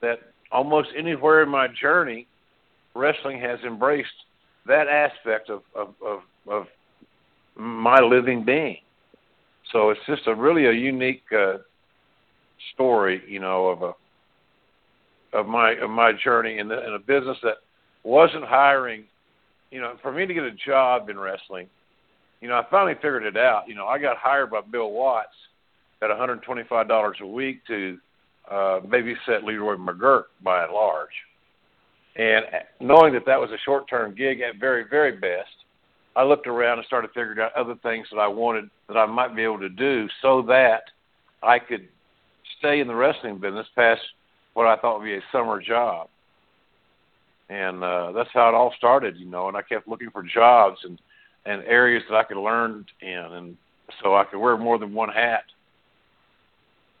[0.00, 0.20] that
[0.50, 2.26] almost anywhere in my journey,
[2.94, 4.08] wrestling has embraced
[4.66, 6.66] that aspect of of, of, of
[7.56, 8.78] my living being.
[9.72, 11.58] So it's just a really a unique uh,
[12.74, 13.92] story, you know, of a
[15.32, 17.56] of my of my journey in, the, in a business that
[18.04, 19.04] wasn't hiring.
[19.70, 21.68] You know, for me to get a job in wrestling,
[22.40, 23.64] you know, I finally figured it out.
[23.68, 25.28] You know, I got hired by Bill Watts
[26.00, 27.98] at $125 a week to
[28.50, 31.10] uh, babysit Leroy McGuirk by and large.
[32.16, 32.44] And
[32.80, 35.50] knowing that that was a short-term gig at very, very best,
[36.16, 39.36] I looked around and started figuring out other things that I wanted that I might
[39.36, 40.82] be able to do so that
[41.42, 41.86] I could
[42.58, 44.00] stay in the wrestling business past
[44.58, 46.08] what I thought would be a summer job.
[47.48, 49.46] And uh, that's how it all started, you know.
[49.46, 50.98] And I kept looking for jobs and
[51.46, 53.56] and areas that I could learn in, and
[54.02, 55.44] so I could wear more than one hat.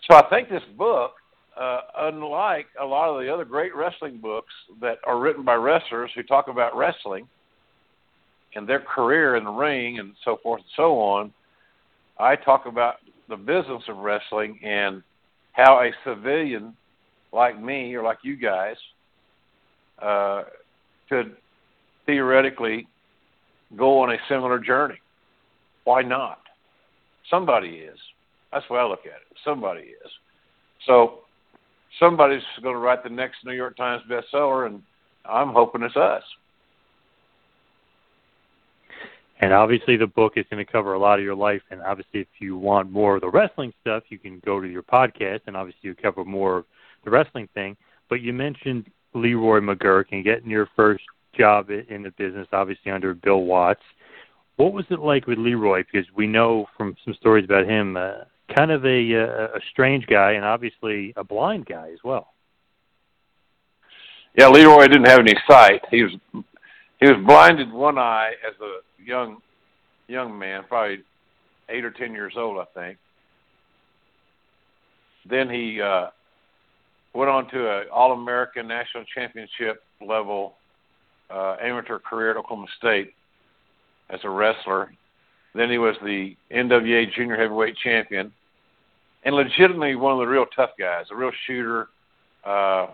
[0.08, 1.14] So I think this book,
[1.60, 6.12] uh, unlike a lot of the other great wrestling books that are written by wrestlers
[6.14, 7.28] who talk about wrestling
[8.54, 11.32] and their career in the ring and so forth and so on,
[12.18, 12.94] I talk about
[13.28, 15.02] the business of wrestling and
[15.52, 16.74] how a civilian
[17.32, 18.76] like me or like you guys
[20.00, 20.44] uh,
[21.08, 21.36] could
[22.06, 22.86] theoretically
[23.76, 24.98] go on a similar journey.
[25.84, 26.40] Why not?
[27.30, 27.98] Somebody is.
[28.52, 29.36] That's the way I look at it.
[29.44, 30.10] Somebody is.
[30.86, 31.20] So
[31.98, 34.82] somebody's going to write the next New York Times bestseller, and
[35.24, 36.22] I'm hoping it's us.
[39.40, 41.62] And obviously, the book is going to cover a lot of your life.
[41.70, 44.82] And obviously, if you want more of the wrestling stuff, you can go to your
[44.82, 46.64] podcast, and obviously, you cover more
[47.08, 47.76] the wrestling thing.
[48.08, 51.04] But you mentioned Leroy McGuirk and getting your first
[51.36, 53.82] job in the business, obviously under Bill Watts.
[54.56, 55.84] What was it like with Leroy?
[55.90, 58.24] Because we know from some stories about him, uh,
[58.56, 62.32] kind of a, a a strange guy, and obviously a blind guy as well.
[64.36, 65.82] Yeah, Leroy didn't have any sight.
[65.90, 69.38] He was he was blinded one eye as a young
[70.08, 71.04] young man, probably
[71.68, 72.98] eight or ten years old, I think.
[75.28, 76.08] Then he uh,
[77.14, 80.54] went on to a All American National Championship level
[81.30, 83.12] uh, amateur career at Oklahoma State
[84.10, 84.92] as a wrestler.
[85.54, 88.32] Then he was the NWA Junior Heavyweight Champion,
[89.24, 91.88] and legitimately one of the real tough guys, a real shooter.
[92.44, 92.88] Uh,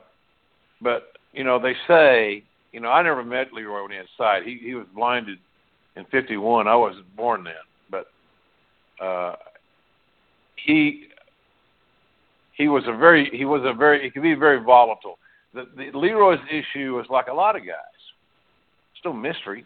[0.81, 4.45] but you know, they say, you know, I never met Leroy when he had sight.
[4.45, 5.39] He he was blinded
[5.97, 6.67] in '51.
[6.67, 7.55] I wasn't born then,
[7.91, 8.07] but
[9.05, 9.37] uh,
[10.57, 11.09] he
[12.57, 15.19] he was a very he was a very he could be very volatile.
[15.53, 17.77] The, the Leroy's issue was like a lot of guys.
[18.99, 19.65] Still mystery.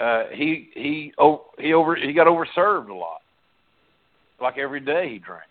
[0.00, 3.20] Uh, he he oh, he over he got overserved a lot.
[4.40, 5.42] Like every day he drank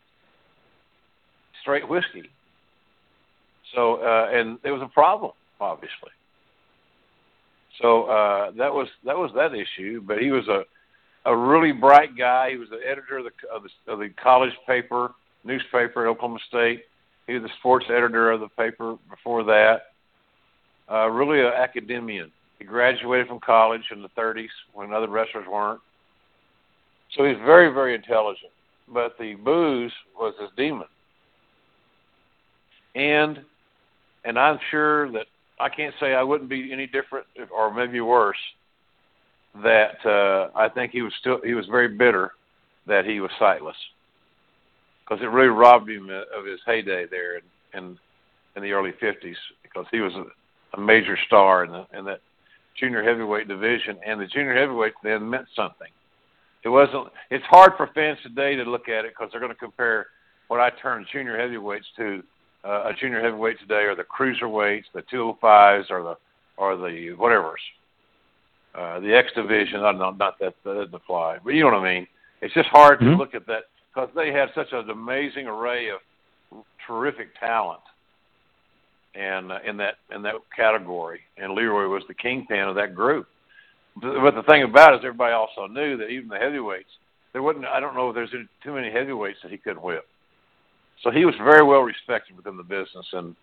[1.61, 2.29] straight whiskey.
[3.75, 6.11] So uh, and it was a problem, obviously.
[7.81, 10.01] So uh, that was that was that issue.
[10.01, 10.63] But he was a
[11.29, 12.51] a really bright guy.
[12.51, 15.11] He was the editor of the of the, of the college paper
[15.43, 16.83] newspaper at Oklahoma State.
[17.27, 19.81] He was the sports editor of the paper before that.
[20.89, 22.31] Uh, really an academician.
[22.59, 25.81] He graduated from college in the 30s when other wrestlers weren't.
[27.15, 28.51] So he's very, very intelligent.
[28.91, 30.87] But the booze was his demon.
[32.95, 33.41] And
[34.23, 35.27] and I'm sure that
[35.59, 38.37] I can't say I wouldn't be any different or maybe worse.
[39.61, 42.31] That uh, I think he was still he was very bitter
[42.87, 43.75] that he was sightless
[45.07, 47.43] because it really robbed him of his heyday there in
[47.73, 47.97] in,
[48.55, 50.25] in the early '50s because he was a,
[50.77, 52.21] a major star in the in that
[52.79, 55.87] junior heavyweight division, and the junior heavyweight then meant something.
[56.63, 57.07] It wasn't.
[57.29, 60.07] It's hard for fans today to look at it because they're going to compare
[60.47, 62.23] what I term junior heavyweights to
[62.63, 66.17] uh, a junior heavyweight today, or the cruiserweights, the 205s, or the
[66.57, 67.61] or the whatever's,
[68.75, 69.79] uh, the X division.
[69.79, 72.07] I don't know, not that that doesn't apply, but you know what I mean.
[72.41, 73.11] It's just hard mm-hmm.
[73.11, 73.63] to look at that
[73.97, 77.79] because they had such an amazing array of terrific talent
[79.15, 81.21] and uh, in that in that category.
[81.37, 83.27] And Leroy was the kingpin of that group.
[83.99, 86.89] But the thing about it is, everybody also knew that even the heavyweights,
[87.33, 87.65] there wasn't.
[87.65, 88.29] I don't know if there's
[88.63, 90.05] too many heavyweights that he couldn't whip.
[91.03, 93.05] So he was very well respected within the business.
[93.13, 93.35] And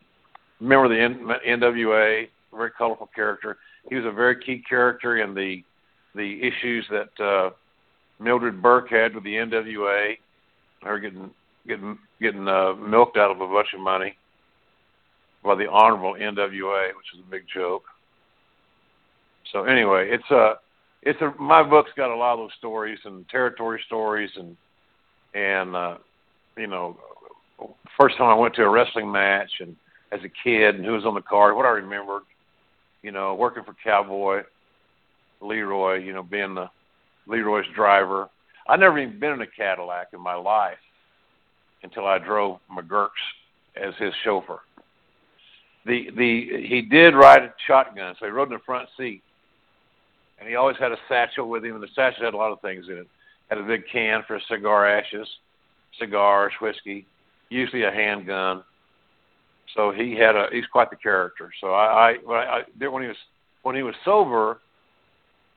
[0.60, 3.56] remember the N- NWA, very colorful character.
[3.88, 5.64] He was a very key character in the
[6.14, 7.50] the issues that uh,
[8.20, 10.16] Mildred Burke had with the NWA.
[10.84, 11.30] Her getting
[11.66, 14.16] getting getting uh, milked out of a bunch of money
[15.42, 17.84] by the honorable NWA, which is a big joke.
[19.52, 20.54] So anyway, it's a
[21.02, 24.56] it's a my book's got a lot of those stories and territory stories and
[25.34, 25.96] and uh,
[26.56, 26.96] you know,
[27.98, 29.76] first time I went to a wrestling match and
[30.12, 32.22] as a kid and who was on the card, what I remembered,
[33.02, 34.42] you know, working for Cowboy,
[35.40, 36.70] Leroy, you know, being the
[37.26, 38.28] Leroy's driver.
[38.66, 40.78] I never even been in a Cadillac in my life
[41.82, 43.10] until I drove McGuirk's
[43.76, 44.60] as his chauffeur.
[45.86, 49.22] The the he did ride a shotgun, so he rode in the front seat,
[50.38, 52.60] and he always had a satchel with him, and the satchel had a lot of
[52.62, 53.08] things in it.
[53.50, 55.28] Had a big can for cigar ashes,
[55.98, 57.06] cigars, whiskey,
[57.50, 58.64] usually a handgun.
[59.74, 61.50] So he had a he's quite the character.
[61.60, 63.16] So I, I I when he was
[63.62, 64.60] when he was sober,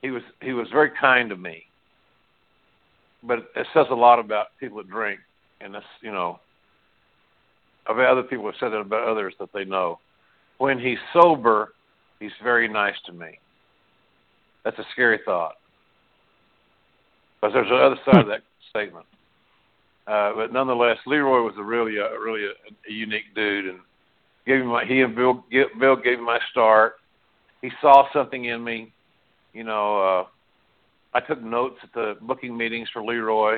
[0.01, 1.63] he was he was very kind to me.
[3.23, 5.19] But it says a lot about people that drink,
[5.61, 6.39] and that's you know.
[7.89, 9.99] I've other people have said that about others that they know.
[10.57, 11.73] When he's sober,
[12.19, 13.39] he's very nice to me.
[14.63, 15.55] That's a scary thought.
[17.39, 19.05] Because there's the other side of that statement.
[20.07, 23.79] Uh, but nonetheless, Leroy was a really, a, really a, a unique dude, and
[24.45, 24.85] gave me my.
[24.85, 25.43] He and Bill,
[25.79, 26.95] Bill gave me my start.
[27.61, 28.93] He saw something in me.
[29.53, 30.27] You know, uh,
[31.17, 33.57] I took notes at the booking meetings for Leroy,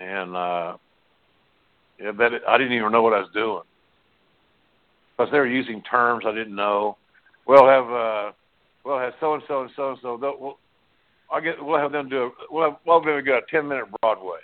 [0.00, 0.76] and uh,
[2.00, 3.62] yeah, that I didn't even know what I was doing
[5.16, 6.96] because they were using terms I didn't know.
[7.46, 8.32] We'll have uh,
[8.84, 10.18] we'll have so and so and so and so.
[10.20, 10.58] We'll,
[11.30, 13.86] I'll get we'll have them do a we'll have, we'll have got a ten minute
[14.02, 14.40] Broadway.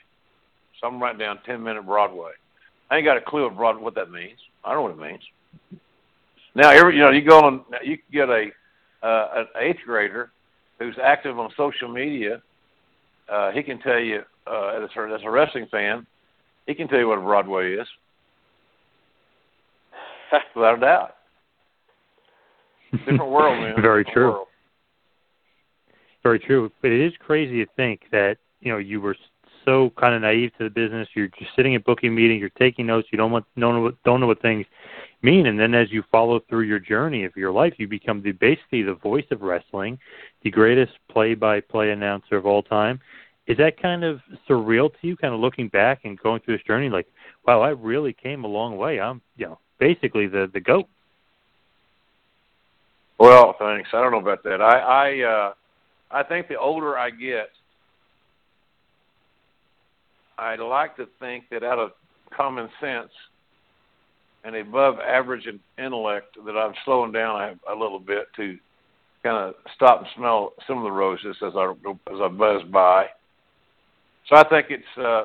[0.81, 2.31] So I'm writing down ten minute Broadway.
[2.89, 4.39] I ain't got a clue of Broadway what that means.
[4.65, 5.25] I don't know what it means.
[6.55, 8.51] Now, every you know, you go on, you get a
[9.03, 10.31] uh, an eighth grader
[10.85, 12.43] who's active on social media.
[13.33, 16.07] Uh, he can tell you, uh, as, a, as a wrestling fan,
[16.67, 17.87] he can tell you what a Broadway is,
[20.55, 21.15] without a doubt.
[22.93, 23.81] Different world, man.
[23.81, 24.31] Very Different true.
[24.31, 24.47] World.
[26.23, 26.71] Very true.
[26.81, 29.17] But it is crazy to think that you know you were
[29.65, 31.09] so kind of naive to the business.
[31.15, 32.41] You're just sitting at booking meetings.
[32.41, 33.09] You're taking notes.
[33.11, 34.65] You don't want don't know what don't know what things
[35.23, 35.47] mean.
[35.47, 38.83] And then as you follow through your journey of your life, you become the basically
[38.83, 39.99] the voice of wrestling,
[40.45, 43.01] the greatest play-by-play announcer of all time.
[43.47, 45.17] Is that kind of surreal to you?
[45.17, 47.07] Kind of looking back and going through this journey, like,
[47.47, 49.01] wow, I really came a long way.
[49.01, 50.87] I'm, you know, basically the the goat.
[53.19, 53.91] Well, thanks.
[53.93, 54.61] I don't know about that.
[54.61, 55.53] I I uh
[56.11, 57.51] I think the older I get,
[60.39, 61.93] I'd like to think that out of
[62.31, 63.11] common sense
[64.45, 68.59] and above average intellect that I'm slowing down a, a little bit to
[69.25, 71.73] kind of stop and smell some of the roses as I
[72.13, 73.07] as I buzz by.
[74.29, 74.99] So I think it's.
[74.99, 75.25] uh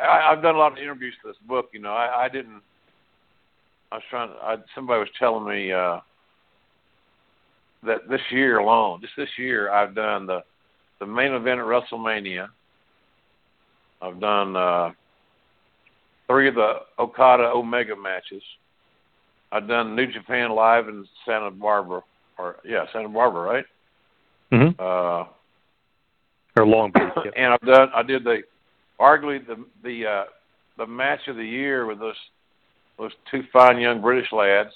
[0.00, 1.70] I, I've done a lot of interviews for this book.
[1.72, 2.60] You know, I, I didn't.
[3.92, 4.30] I was trying.
[4.42, 6.00] I, somebody was telling me uh,
[7.84, 10.42] that this year alone, just this year, I've done the
[11.00, 12.48] the main event at WrestleMania.
[14.02, 14.90] I've done uh,
[16.26, 18.42] three of the Okada Omega matches.
[19.52, 22.02] I've done New Japan Live in Santa Barbara,
[22.38, 23.64] or yeah, Santa Barbara, right?
[24.52, 24.80] Mm-hmm.
[24.80, 25.26] Uh,
[26.56, 27.02] or Long Beach.
[27.24, 27.34] Yep.
[27.36, 27.88] and I've done.
[27.94, 28.42] I did the
[29.00, 30.24] arguably the the uh,
[30.78, 32.14] the match of the year with those
[32.98, 34.70] those two fine young British lads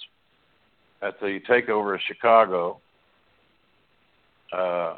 [1.02, 2.80] at the takeover of Chicago.
[4.52, 4.96] Uh,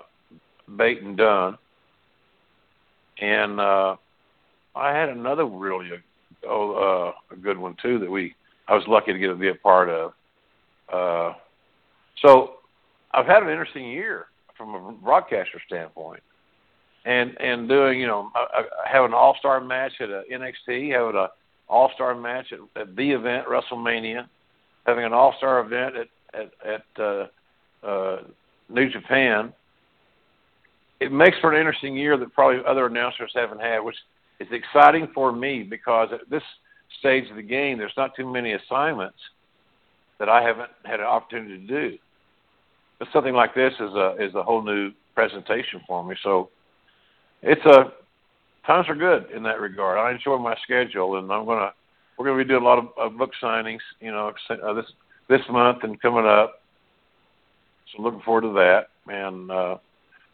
[0.76, 1.58] Bate and Dunne,
[3.20, 3.96] and uh,
[4.76, 8.34] I had another really a, oh, uh, a good one too that we
[8.68, 10.12] I was lucky to get to be a part of.
[10.92, 11.34] Uh,
[12.22, 12.54] so
[13.12, 16.22] I've had an interesting year from a broadcaster standpoint,
[17.04, 18.30] and and doing you know
[18.86, 21.28] have an all star match at a NXT, having an
[21.68, 24.26] all star match at, at the event WrestleMania,
[24.86, 27.26] having an all star event at at, at uh,
[27.86, 28.22] uh,
[28.68, 29.52] New Japan.
[31.00, 33.96] It makes for an interesting year that probably other announcers haven't had, which
[34.38, 36.42] is exciting for me because at this
[36.98, 39.16] stage of the game, there's not too many assignments
[40.18, 41.98] that I haven't had an opportunity to do.
[43.00, 46.14] But something like this is a is a whole new presentation for me.
[46.22, 46.50] So
[47.42, 47.92] it's a
[48.66, 49.98] times are good in that regard.
[49.98, 51.72] I enjoy my schedule, and I'm gonna
[52.16, 54.84] we're gonna be doing a lot of, of book signings, you know, uh, this
[55.28, 56.60] this month and coming up.
[57.96, 59.78] So looking forward to that, and uh,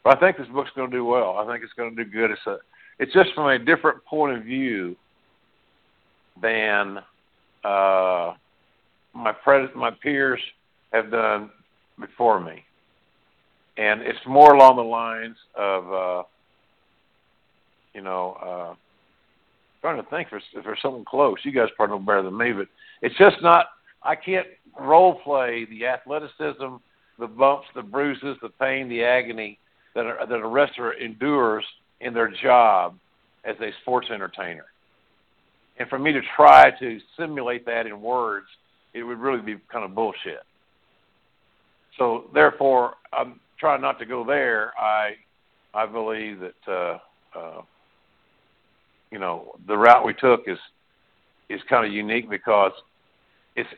[0.03, 1.39] but I think this book's to do well.
[1.39, 2.33] I think it's to do good.
[2.33, 2.59] It's a
[2.99, 4.97] it's just from a different point of view
[6.43, 6.99] than
[7.63, 8.35] uh,
[9.15, 10.41] my pres- my peers
[10.93, 11.51] have done
[11.99, 12.65] before me,
[13.77, 16.23] and it's more along the lines of uh,
[17.95, 18.75] you know uh,
[19.81, 21.37] trying to think if there's, if something close.
[21.45, 22.69] You guys probably know better than me, but
[23.03, 23.67] it's just not.
[24.03, 24.47] I can't
[24.79, 26.77] role play the athleticism,
[27.19, 29.59] the bumps, the bruises, the pain, the agony
[29.95, 31.65] that a, that a wrestler endures
[32.01, 32.97] in their job
[33.45, 34.67] as a sports entertainer.
[35.79, 38.47] And for me to try to simulate that in words,
[38.95, 40.41] it would really be kind of bullshit.
[41.99, 44.73] So therefore, I'm trying not to go there.
[44.79, 45.15] I
[45.75, 46.99] I believe that uh,
[47.39, 47.63] uh,
[49.11, 50.59] you know the route we took is
[51.49, 52.73] is kind of unique because
[53.55, 53.69] it's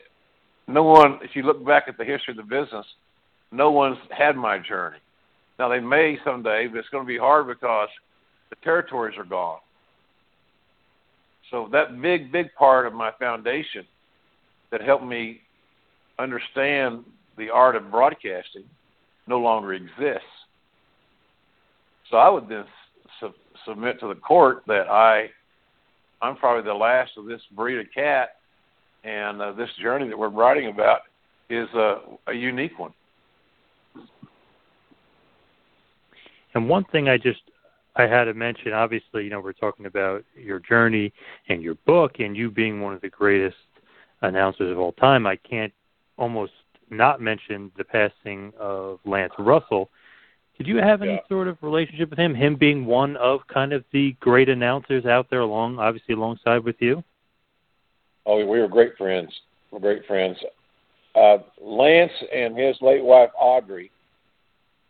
[0.66, 1.18] no one.
[1.22, 2.86] If you look back at the history of the business,
[3.52, 4.98] no one's had my journey.
[5.58, 7.88] Now they may someday, but it's going to be hard because
[8.50, 9.58] the territories are gone.
[11.50, 13.84] So that big, big part of my foundation
[14.70, 15.40] that helped me
[16.18, 17.04] understand
[17.38, 18.64] the art of broadcasting
[19.26, 20.22] no longer exists.
[22.10, 22.64] So I would then
[23.20, 23.34] su-
[23.66, 25.30] submit to the court that I,
[26.20, 28.30] I'm probably the last of this breed of cat,
[29.04, 31.00] and uh, this journey that we're writing about
[31.48, 32.92] is a, a unique one.
[36.54, 37.40] And one thing I just
[37.96, 41.12] I had to mention, obviously, you know, we're talking about your journey
[41.48, 43.56] and your book, and you being one of the greatest
[44.22, 45.26] announcers of all time.
[45.26, 45.72] I can't
[46.16, 46.52] almost
[46.90, 49.90] not mention the passing of Lance Russell.
[50.58, 51.28] Did you have any yeah.
[51.28, 52.34] sort of relationship with him?
[52.34, 56.76] Him being one of kind of the great announcers out there, along obviously alongside with
[56.80, 57.04] you.
[58.26, 59.32] Oh, we were great friends.
[59.70, 60.36] We're great friends.
[61.14, 63.90] Uh, Lance and his late wife Audrey,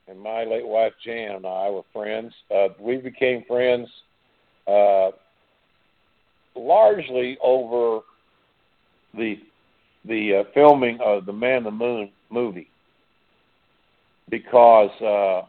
[0.08, 2.32] and my late wife Jan and I were friends.
[2.54, 3.88] Uh, we became friends
[4.66, 5.10] uh,
[6.56, 8.00] largely over
[9.14, 9.36] the
[10.08, 12.68] the uh, filming of the Man the Moon movie
[14.30, 15.42] because uh,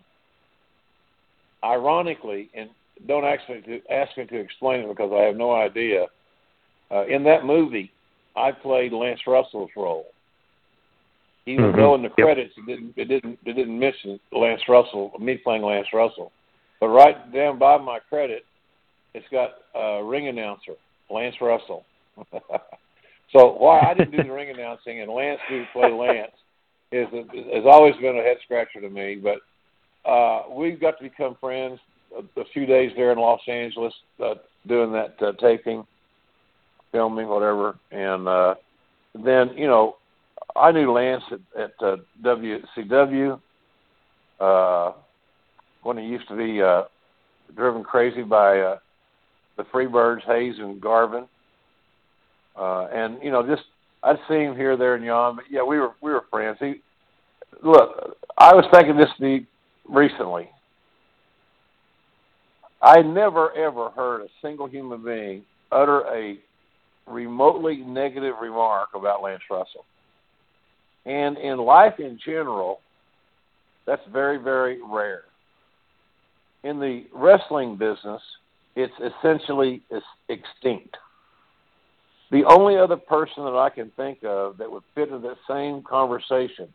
[1.66, 2.70] ironically, and
[3.07, 6.07] don't ask me to ask me to explain it because I have no idea.
[6.91, 7.91] Uh, in that movie,
[8.36, 10.07] I played Lance Russell's role.
[11.45, 11.78] Even mm-hmm.
[11.78, 15.64] though in the credits it didn't it didn't it didn't mention Lance Russell, me playing
[15.64, 16.32] Lance Russell,
[16.80, 18.45] but right down by my credit,
[19.14, 20.74] it's got a uh, ring announcer
[21.10, 21.86] Lance Russell.
[23.32, 26.32] So why I didn't do the ring announcing and Lance didn't play Lance
[26.92, 27.08] is
[27.54, 29.22] has always been a head scratcher to me.
[29.22, 31.80] But uh, we've got to become friends.
[32.18, 34.36] A, a few days there in Los Angeles uh,
[34.68, 35.86] doing that uh, taping,
[36.92, 38.56] filming, whatever, and uh,
[39.14, 39.98] then you know
[40.56, 43.40] I knew Lance at, at uh, WCW
[44.40, 44.92] uh,
[45.84, 46.84] when he used to be uh,
[47.56, 48.78] driven crazy by uh,
[49.58, 51.28] the Freebirds, Hayes and Garvin
[52.60, 53.64] uh, and you know, just
[54.03, 55.36] I'd see him here, there, and yon.
[55.38, 56.57] But yeah, we were we were friends.
[56.60, 56.76] He
[57.64, 59.45] look, I was thinking this the
[59.88, 60.49] recently.
[62.82, 66.38] I never ever heard a single human being utter a
[67.07, 69.86] remotely negative remark about Lance Russell.
[71.05, 72.82] And in life in general,
[73.86, 75.24] that's very, very rare.
[76.64, 78.22] In the wrestling business,
[78.76, 79.82] it's essentially
[80.28, 80.95] extinct.
[82.32, 85.82] The only other person that I can think of that would fit into that same
[85.84, 86.72] conversation,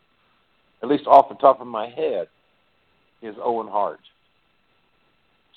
[0.83, 2.27] at least off the top of my head,
[3.23, 4.01] is Owen Hart.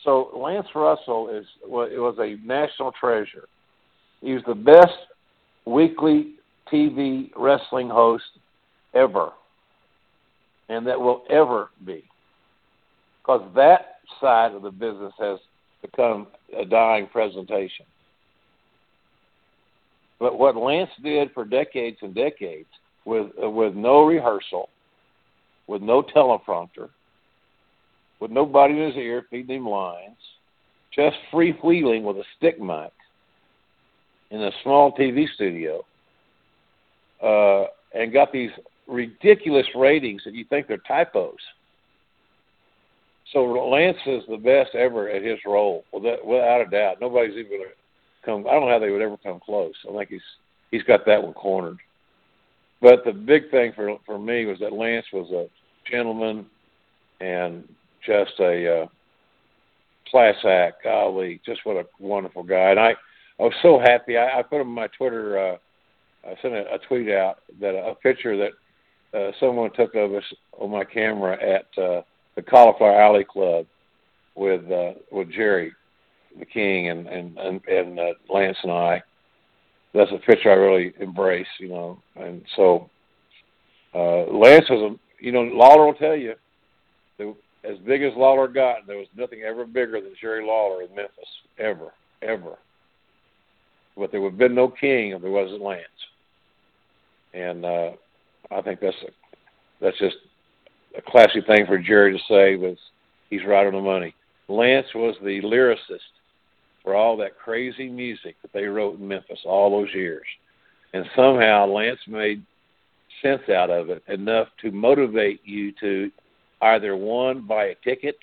[0.04, 3.48] So Lance Russell is well, it was a national treasure.
[4.22, 4.98] He was the best
[5.66, 6.36] weekly
[6.72, 8.24] TV wrestling host
[8.94, 9.32] ever,
[10.70, 12.04] and that will ever be,
[13.22, 15.40] because that side of the business has
[15.82, 16.28] become
[16.58, 17.86] a dying presentation.
[20.20, 22.70] But what Lance did for decades and decades,
[23.06, 24.70] with uh, with no rehearsal,
[25.68, 26.90] with no teleprompter,
[28.20, 30.18] with nobody in his ear feeding him lines,
[30.94, 32.92] just freewheeling with a stick mic
[34.32, 35.86] in a small TV studio,
[37.24, 38.52] uh, and got these
[38.88, 41.38] ridiculous ratings that you think they're typos.
[43.34, 46.98] So Lance is the best ever at his role, without a doubt.
[47.02, 47.60] Nobody's even
[48.28, 48.46] come.
[48.48, 49.74] I don't know how they would ever come close.
[49.90, 50.22] I think he's
[50.70, 51.78] he's got that one cornered.
[52.82, 55.48] But the big thing for for me was that Lance was a
[55.90, 56.46] gentleman
[57.22, 57.64] and
[58.06, 58.88] just a uh,
[60.12, 60.84] class act.
[60.84, 62.72] Golly, just what a wonderful guy.
[62.72, 62.92] And I
[63.40, 64.18] I was so happy.
[64.18, 65.40] I, I put him on my Twitter.
[65.40, 65.58] Uh,
[66.28, 70.24] I sent a, a tweet out that a picture that uh, someone took of us
[70.60, 72.02] on my camera at uh,
[72.36, 73.66] the Cauliflower Alley Club
[74.36, 75.72] with uh, with Jerry
[76.40, 79.02] the King and and and, and uh, Lance and I.
[79.94, 82.00] That's a picture I really embrace, you know.
[82.16, 82.90] And so
[83.96, 86.34] uh, Lance was a, you know, Lawler will tell you,
[87.18, 90.96] that as big as Lawler got, there was nothing ever bigger than Jerry Lawler in
[90.96, 91.28] Memphis,
[91.58, 92.58] ever, ever.
[93.98, 95.84] But there would have been no King if there wasn't Lance.
[97.34, 97.92] And uh,
[98.52, 99.12] I think that's a,
[99.82, 100.18] that's just
[100.98, 102.56] a classy thing for Jerry to say.
[102.56, 102.78] Was
[103.30, 104.14] he's right on the money.
[104.48, 106.00] Lance was the lyricist
[106.88, 110.24] for all that crazy music that they wrote in Memphis all those years.
[110.94, 112.42] And somehow Lance made
[113.22, 116.10] sense out of it enough to motivate you to
[116.62, 118.16] either one, buy a ticket,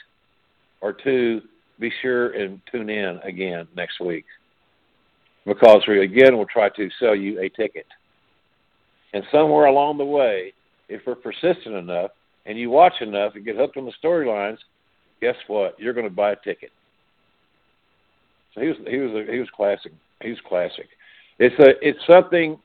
[0.81, 1.43] or two,
[1.79, 4.25] be sure and tune in again next week.
[5.45, 7.87] Because we again will try to sell you a ticket.
[9.13, 10.55] And somewhere along the way,
[10.89, 12.13] if we're persistent enough
[12.47, 14.57] and you watch enough and get hooked on the storylines,
[15.21, 15.79] guess what?
[15.79, 16.71] You're going to buy a ticket.
[18.55, 19.93] So he was he was a, he was classic.
[20.23, 20.89] He was classic.
[21.39, 22.59] It's a it's something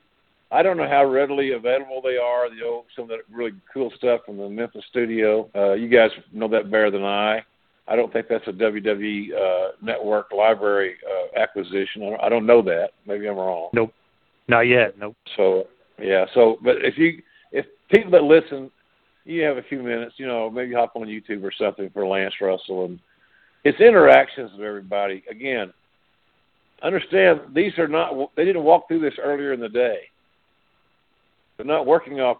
[0.52, 2.46] I don't know how readily available they are.
[2.48, 5.48] You know, some of that really cool stuff from the Memphis studio.
[5.54, 7.44] Uh, you guys know that better than I.
[7.88, 12.02] I don't think that's a WWE uh, network library uh, acquisition.
[12.02, 12.90] I don't, I don't know that.
[13.06, 13.70] Maybe I'm wrong.
[13.72, 13.92] Nope,
[14.48, 14.96] not yet.
[14.98, 15.16] Nope.
[15.36, 15.66] So
[16.00, 16.26] yeah.
[16.34, 17.20] So, but if you
[17.50, 18.70] if people that listen,
[19.24, 22.34] you have a few minutes, you know, maybe hop on YouTube or something for Lance
[22.40, 23.00] Russell and
[23.64, 25.22] it's interactions with everybody.
[25.30, 25.72] Again,
[26.82, 30.00] understand these are not they didn't walk through this earlier in the day.
[31.56, 32.38] They're not working off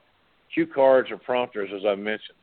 [0.52, 2.38] cue cards or prompters, as I mentioned.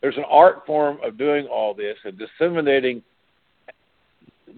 [0.00, 3.02] There's an art form of doing all this and disseminating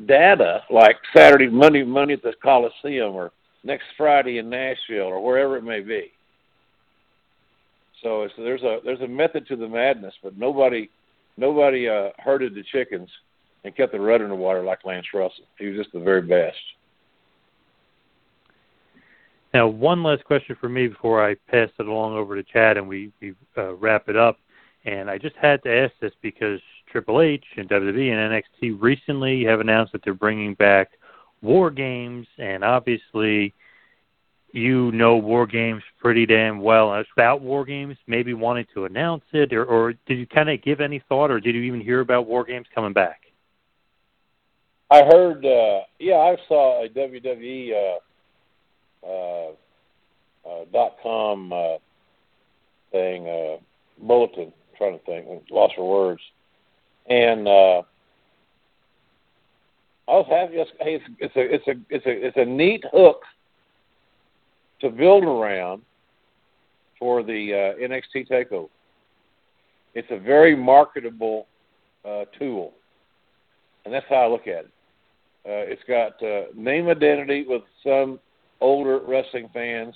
[0.07, 3.33] data like Saturday, Monday, Monday at the Coliseum or
[3.65, 6.13] next Friday in Nashville or wherever it may be.
[8.03, 10.91] So it's, there's a there's a method to the madness, but nobody
[11.37, 13.09] nobody uh, herded the chickens
[13.65, 15.45] and kept the rudder in the water like Lance Russell.
[15.59, 16.57] He was just the very best.
[19.55, 22.89] Now, one last question for me before I pass it along over to Chad and
[22.89, 24.39] we, we uh, wrap it up.
[24.85, 26.61] And I just had to ask this because
[26.91, 30.91] Triple H and WWE and NXT recently have announced that they're bringing back
[31.41, 33.53] War Games, and obviously,
[34.53, 37.03] you know War Games pretty damn well.
[37.17, 40.81] About War Games, maybe wanting to announce it, or, or did you kind of give
[40.81, 43.22] any thought, or did you even hear about War Games coming back?
[44.93, 49.53] I heard, uh, yeah, I saw a WWE uh, uh,
[50.47, 51.79] uh, dot com uh,
[52.91, 53.57] thing, uh,
[54.03, 54.53] bulletin.
[54.53, 56.21] I'm trying to think, lost for words,
[57.09, 57.83] and uh,
[60.09, 60.57] I was happy.
[60.57, 60.71] It's,
[61.19, 63.23] it's, a it's a it's a it's a neat hook
[64.83, 65.81] to build around
[66.99, 68.69] for the uh, NXT takeover.
[69.95, 71.47] It's a very marketable
[72.05, 72.75] uh, tool,
[73.87, 74.71] and that's how I look at it.
[75.45, 78.21] Uh, it's got uh, name identity with some
[78.61, 79.95] older wrestling fans.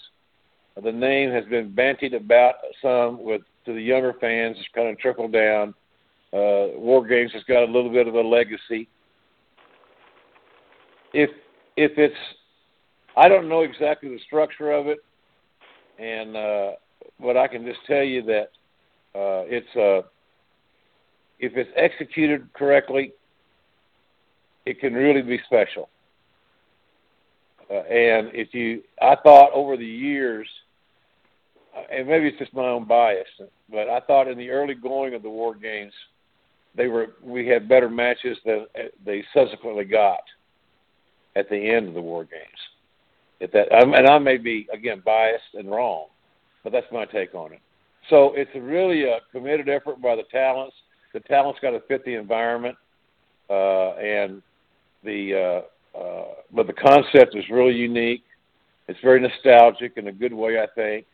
[0.82, 4.56] The name has been bantied about some with to the younger fans.
[4.58, 5.74] It's kind of trickled down.
[6.32, 8.88] Uh, War Games has got a little bit of a legacy.
[11.12, 11.30] If
[11.76, 12.14] if it's,
[13.16, 14.98] I don't know exactly the structure of it,
[15.98, 16.70] and uh,
[17.20, 18.48] but I can just tell you that
[19.14, 20.06] uh, it's uh,
[21.38, 23.12] if it's executed correctly,
[24.66, 25.88] it can really be special.
[27.70, 30.48] Uh, and if you, I thought over the years,
[31.76, 33.26] uh, and maybe it's just my own bias,
[33.70, 35.92] but I thought in the early going of the war games,
[36.76, 40.20] they were we had better matches than uh, they subsequently got
[41.34, 42.42] at the end of the war games.
[43.40, 46.06] If that, and I may be again biased and wrong,
[46.62, 47.60] but that's my take on it.
[48.10, 50.76] So it's really a committed effort by the talents.
[51.12, 52.76] The talents got to fit the environment,
[53.50, 54.42] uh, and
[55.06, 55.62] the
[55.94, 58.24] uh, uh, but the concept is really unique.
[58.88, 61.06] It's very nostalgic in a good way, I think.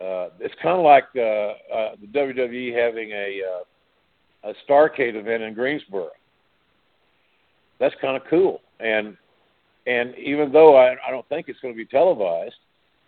[0.00, 5.44] Uh, it's kind of like uh, uh, the WWE having a uh, a Starcade event
[5.44, 6.08] in Greensboro.
[7.78, 9.16] That's kind of cool, and
[9.86, 12.54] and even though I, I don't think it's going to be televised,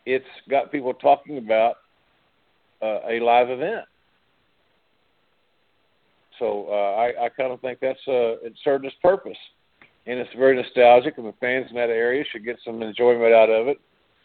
[0.07, 1.77] it's got people talking about
[2.81, 3.87] uh, a live event.
[6.39, 9.37] So uh, I, I kind of think that's uh, it served its purpose,
[10.07, 13.51] and it's very nostalgic, and the fans in that area should get some enjoyment out
[13.51, 13.79] of it.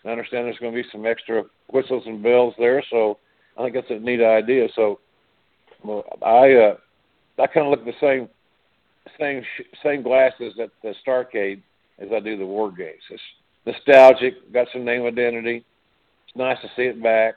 [0.06, 3.18] I understand there's going to be some extra whistles and bells there, so
[3.58, 4.68] I think that's a neat idea.
[4.76, 5.00] So
[5.84, 6.76] well, I uh,
[7.42, 8.30] I kind of look the same
[9.20, 9.44] same
[9.84, 11.62] same glasses at the Starcade
[12.00, 13.02] as I do the War Games.
[13.10, 13.22] It's
[13.66, 15.66] nostalgic, got some name identity.
[16.28, 17.36] It's nice to see it back.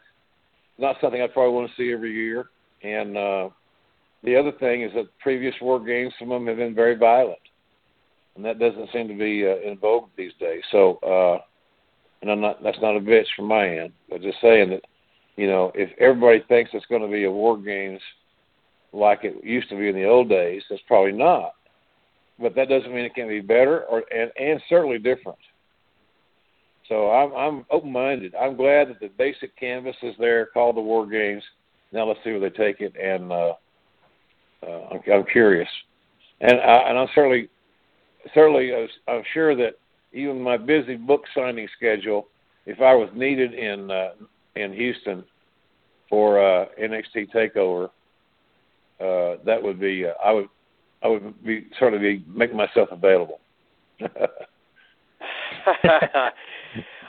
[0.79, 2.47] Not something I probably want to see every year,
[2.83, 3.49] and uh,
[4.25, 7.39] the other thing is that previous war games, some of them have been very violent,
[8.37, 10.62] and that doesn't seem to be uh, in vogue these days.
[10.70, 11.43] So, uh,
[12.20, 14.83] and I'm not that's not a bitch from my end, but just saying that,
[15.37, 18.01] you know, if everybody thinks it's going to be a war games
[18.93, 21.53] like it used to be in the old days, that's probably not.
[22.39, 25.39] But that doesn't mean it can't be better or and, and certainly different.
[26.89, 28.35] So I'm I'm open minded.
[28.37, 31.43] I'm glad that the basic canvas is there called the war games.
[31.91, 33.55] Now let's see where they take it and uh
[34.66, 35.68] uh, I'm, I'm curious,
[36.40, 37.48] and I, and I'm certainly
[38.34, 39.74] certainly uh, I'm sure that
[40.12, 42.28] even my busy book signing schedule,
[42.66, 44.10] if I was needed in uh,
[44.56, 45.24] in Houston
[46.08, 47.86] for uh, NXT Takeover,
[49.00, 50.48] uh, that would be uh, I would
[51.02, 53.40] I would be certainly be making myself available.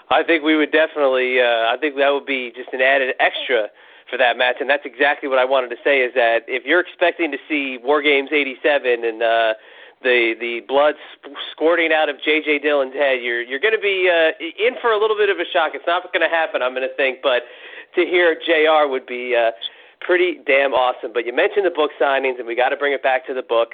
[0.09, 1.39] I think we would definitely.
[1.39, 3.67] Uh, I think that would be just an added extra
[4.13, 6.05] for that match, and that's exactly what I wanted to say.
[6.05, 9.57] Is that if you're expecting to see War Games '87 and uh,
[10.05, 10.93] the the blood
[11.49, 12.59] squirting out of J.J.
[12.59, 15.49] Dillon's head, you're you're going to be uh, in for a little bit of a
[15.49, 15.71] shock.
[15.73, 17.41] It's not going to happen, I'm going to think, but
[17.97, 19.49] to hear JR would be uh,
[19.99, 21.09] pretty damn awesome.
[21.09, 23.41] But you mentioned the book signings, and we got to bring it back to the
[23.41, 23.73] book.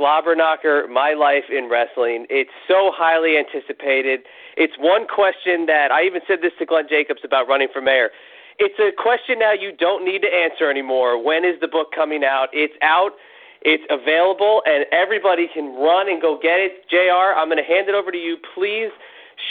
[0.00, 2.26] Slobberknocker, My Life in Wrestling.
[2.28, 4.20] It's so highly anticipated.
[4.56, 8.10] It's one question that I even said this to Glenn Jacobs about running for mayor.
[8.58, 11.22] It's a question now you don't need to answer anymore.
[11.22, 12.48] When is the book coming out?
[12.52, 13.12] It's out.
[13.62, 16.86] It's available, and everybody can run and go get it.
[16.88, 18.36] JR, I'm going to hand it over to you.
[18.54, 18.90] Please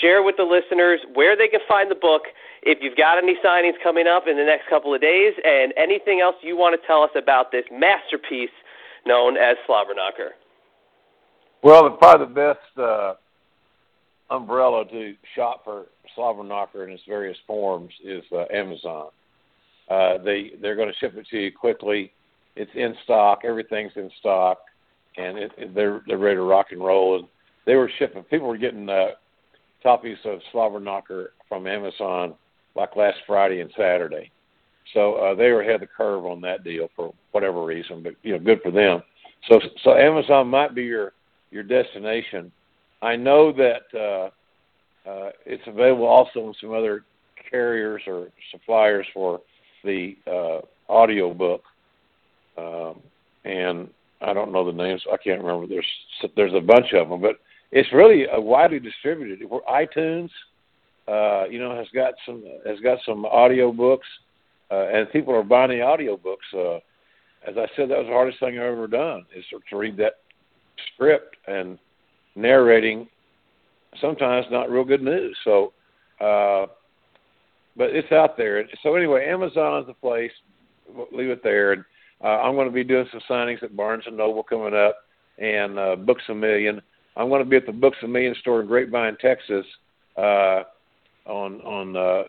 [0.01, 2.23] share with the listeners where they can find the book,
[2.63, 6.21] if you've got any signings coming up in the next couple of days, and anything
[6.21, 8.55] else you want to tell us about this masterpiece
[9.05, 10.33] known as Slobberknocker?
[11.61, 13.13] Well, probably the best uh,
[14.29, 15.85] umbrella to shop for
[16.17, 19.09] Slobberknocker in its various forms is uh, Amazon.
[19.89, 22.11] Uh, they they're going to ship it to you quickly.
[22.55, 23.41] It's in stock.
[23.43, 24.59] Everything's in stock,
[25.17, 27.19] and it, it, they're they're ready to rock and roll.
[27.19, 27.27] And
[27.65, 28.23] they were shipping.
[28.23, 29.09] People were getting uh,
[29.83, 32.33] copies of Slobberknocker from Amazon
[32.75, 34.31] like last Friday and Saturday.
[34.93, 38.13] So uh, they were ahead of the curve on that deal for whatever reason, but
[38.23, 39.01] you know, good for them.
[39.49, 41.13] So so Amazon might be your
[41.51, 42.51] your destination.
[43.01, 44.29] I know that uh,
[45.07, 47.03] uh, it's available also in some other
[47.49, 49.41] carriers or suppliers for
[49.83, 51.63] the uh, audio book,
[52.57, 53.01] um,
[53.43, 53.89] and
[54.21, 55.03] I don't know the names.
[55.11, 55.67] I can't remember.
[55.67, 55.85] There's
[56.35, 57.35] there's a bunch of them, but
[57.71, 59.47] it's really uh, widely distributed.
[59.69, 60.29] iTunes,
[61.07, 64.07] uh, you know, has got some has got some audio books
[64.71, 66.53] uh, and people are buying the audiobooks.
[66.53, 66.79] Uh,
[67.47, 70.13] as I said, that was the hardest thing I've ever done is to read that
[70.93, 71.77] script and
[72.35, 73.07] narrating.
[74.01, 75.37] Sometimes not real good news.
[75.43, 75.73] So,
[76.19, 76.67] uh,
[77.77, 78.63] but it's out there.
[78.83, 80.31] So anyway, Amazon's the place.
[81.11, 81.73] Leave it there.
[81.73, 81.83] And
[82.23, 84.97] uh, I'm going to be doing some signings at Barnes and Noble coming up,
[85.37, 86.81] and uh, Books a Million.
[87.17, 89.65] I'm going to be at the Books a Million store in Grapevine, Texas,
[90.17, 90.63] uh,
[91.25, 92.23] on on uh,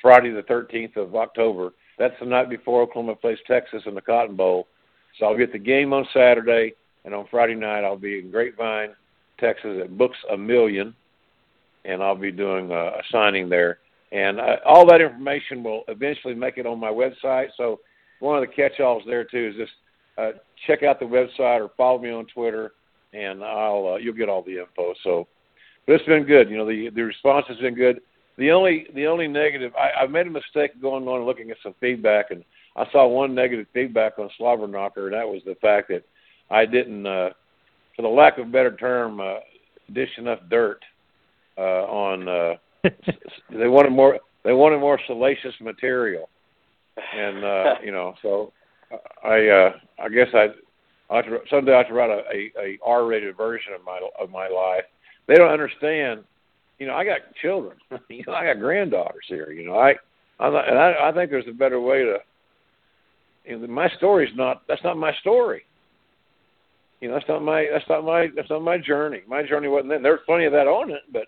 [0.00, 1.72] Friday the 13th of October.
[1.98, 4.66] That's the night before Oklahoma plays Texas in the Cotton Bowl.
[5.18, 8.30] So I'll be at the game on Saturday, and on Friday night I'll be in
[8.30, 8.90] Grapevine,
[9.38, 10.94] Texas at Books a Million,
[11.84, 13.78] and I'll be doing a, a signing there.
[14.12, 17.48] And all that information will eventually make it on my website.
[17.56, 17.80] So
[18.20, 19.72] one of the catch-alls there too is just
[20.16, 22.72] uh, check out the website or follow me on Twitter,
[23.12, 24.94] and I'll uh, you'll get all the info.
[25.02, 25.26] So,
[25.86, 26.48] but it's been good.
[26.48, 28.00] You know, the the response has been good
[28.36, 31.74] the only the only negative I, I made a mistake going on looking at some
[31.80, 32.44] feedback and
[32.76, 36.04] I saw one negative feedback on Slobberknocker and that was the fact that
[36.50, 37.30] I didn't uh
[37.94, 39.36] for the lack of a better term uh
[39.92, 40.80] dish enough dirt
[41.58, 42.54] uh on uh
[43.50, 46.28] they wanted more they wanted more salacious material
[47.14, 48.52] and uh you know so
[49.22, 50.48] I uh I guess I
[51.10, 54.00] I to, someday I have to write a, a, a R rated version of my
[54.20, 54.84] of my life.
[55.26, 56.24] They don't understand
[56.78, 57.76] you know, I got children.
[58.08, 59.50] you know, I got granddaughters here.
[59.50, 59.94] You know, I,
[60.40, 62.18] not, and I, I think there's a better way to.
[63.46, 64.62] You know, my story's not.
[64.68, 65.62] That's not my story.
[67.00, 67.66] You know, that's not my.
[67.72, 68.28] That's not my.
[68.34, 69.22] That's not my journey.
[69.28, 70.02] My journey wasn't.
[70.02, 71.26] There's plenty of that on it, but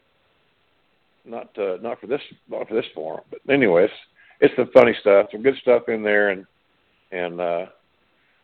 [1.27, 3.25] not uh, not for this not for this forum.
[3.31, 3.91] But anyways,
[4.41, 5.29] it's the funny stuff.
[5.33, 6.47] Some good stuff in there, and
[7.13, 7.67] and uh,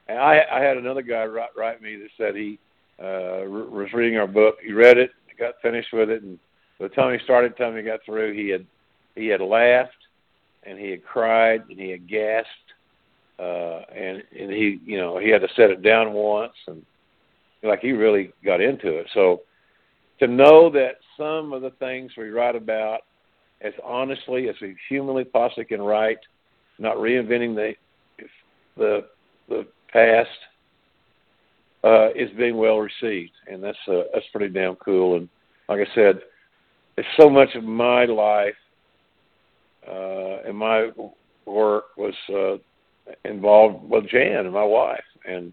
[0.09, 2.59] and I I had another guy write write me that said he
[2.99, 4.57] uh, was reading our book.
[4.65, 6.39] He read it, got finished with it, and
[6.79, 8.67] by the time he started, time he got through, he had
[9.15, 9.91] he had laughed
[10.65, 12.49] and he had cried and he had gasped,
[13.39, 16.85] uh, and and he you know he had to set it down once and
[17.63, 19.07] like he really got into it.
[19.15, 19.43] So
[20.19, 23.01] to know that some of the things we write about
[23.61, 26.19] as honestly as we humanly possibly can write,
[26.79, 27.73] not reinventing the
[28.77, 29.07] the
[29.49, 30.29] the past,
[31.85, 35.17] uh, is being well received, and that's uh, that's pretty damn cool.
[35.17, 35.29] And
[35.69, 36.21] like I said,
[36.97, 38.55] it's so much of my life
[39.87, 40.91] uh, and my
[41.47, 42.57] work was uh,
[43.25, 45.53] involved with Jan and my wife, and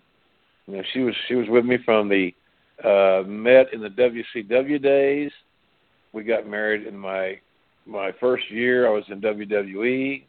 [0.68, 2.34] you know she was she was with me from the
[2.84, 5.32] uh, met in the WCW days.
[6.14, 7.40] We got married in my
[7.86, 8.88] my first year.
[8.88, 10.24] I was in WWE.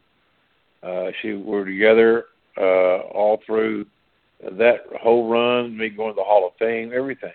[0.83, 2.25] Uh, she we were together
[2.57, 3.85] uh, all through
[4.43, 7.31] that whole run, me going to the Hall of Fame, everything,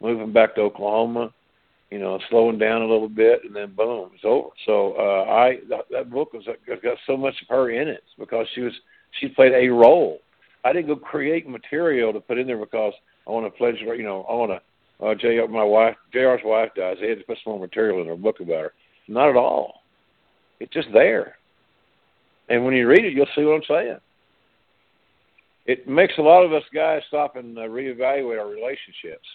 [0.00, 1.32] moving back to Oklahoma,
[1.90, 4.48] you know, slowing down a little bit, and then boom, it's over.
[4.64, 8.46] So uh, I that, that book was got so much of her in it because
[8.54, 8.72] she was
[9.20, 10.18] she played a role.
[10.64, 12.92] I didn't go create material to put in there because
[13.26, 14.60] I want to pledge, you know, I want to.
[15.04, 15.46] Uh, J.
[15.48, 16.96] My wife, JR's wife dies.
[17.00, 18.72] They had to put some more material in her book about her.
[19.08, 19.82] Not at all.
[20.58, 21.36] It's just there.
[22.48, 23.98] And when you read it, you'll see what I'm saying.
[25.66, 29.26] It makes a lot of us guys stop and uh, reevaluate our relationships.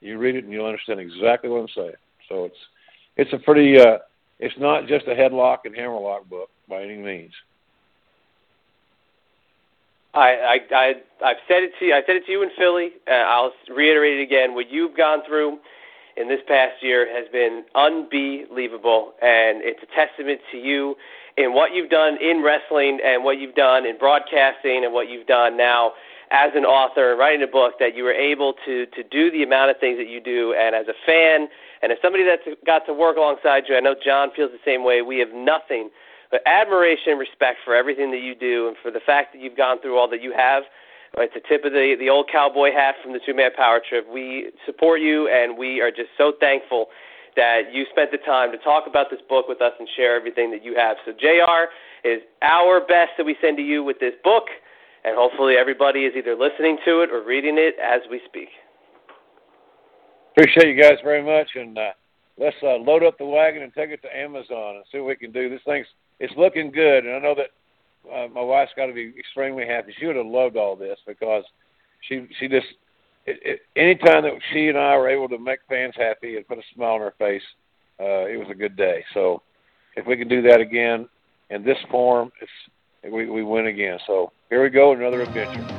[0.00, 1.94] You read it and you'll understand exactly what I'm saying.
[2.28, 2.56] So it's
[3.16, 3.98] it's a pretty uh,
[4.38, 7.32] it's not just a headlock and hammerlock book by any means.
[10.14, 10.92] I, I, I,
[11.24, 11.94] I've said it to you.
[11.94, 12.90] I said it to you in Philly.
[13.06, 14.54] Uh, I'll reiterate it again.
[14.54, 15.58] What you've gone through
[16.16, 20.96] in this past year has been unbelievable, and it's a testament to you
[21.36, 25.26] in what you've done in wrestling and what you've done in broadcasting and what you've
[25.26, 25.92] done now
[26.30, 29.42] as an author and writing a book that you were able to to do the
[29.42, 31.48] amount of things that you do and as a fan
[31.80, 34.84] and as somebody that's got to work alongside you I know John feels the same
[34.84, 35.88] way we have nothing
[36.30, 39.56] but admiration and respect for everything that you do and for the fact that you've
[39.56, 40.64] gone through all that you have.
[41.16, 44.06] It's the tip of the the old cowboy hat from the two man power trip.
[44.12, 46.86] We support you and we are just so thankful
[47.34, 50.50] that you spent the time to talk about this book with us and share everything
[50.50, 50.96] that you have.
[51.06, 51.72] So JR
[52.06, 54.44] is our best that we send to you with this book
[55.04, 58.48] and hopefully everybody is either listening to it or reading it as we speak.
[60.36, 61.90] Appreciate you guys very much and uh
[62.38, 65.16] let's uh, load up the wagon and take it to Amazon and see what we
[65.16, 65.50] can do.
[65.50, 65.86] This thing's
[66.20, 69.94] it's looking good, and I know that uh, my wife's got to be extremely happy.
[69.98, 71.44] She would have loved all this because
[72.08, 72.66] she she just
[73.26, 76.58] it, it, anytime that she and I were able to make fans happy and put
[76.58, 77.42] a smile on her face,
[78.00, 79.04] uh, it was a good day.
[79.14, 79.42] So
[79.96, 81.08] if we can do that again
[81.50, 83.98] in this form, it's we we win again.
[84.06, 85.77] So here we go, another adventure.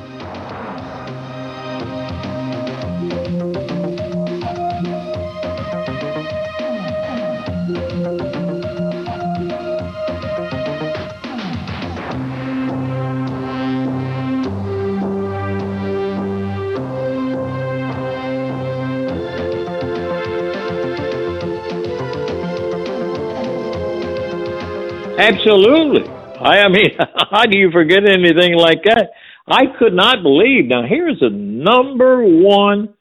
[25.20, 26.08] Absolutely.
[26.08, 26.90] I, mean,
[27.30, 29.10] how do you forget anything like that?
[29.46, 30.66] I could not believe.
[30.66, 32.94] Now, here's a number one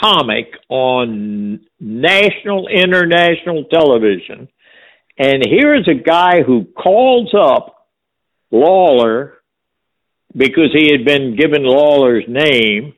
[0.00, 4.48] comic on national, international television.
[5.18, 7.88] And here's a guy who calls up
[8.50, 9.34] Lawler
[10.34, 12.94] because he had been given Lawler's name.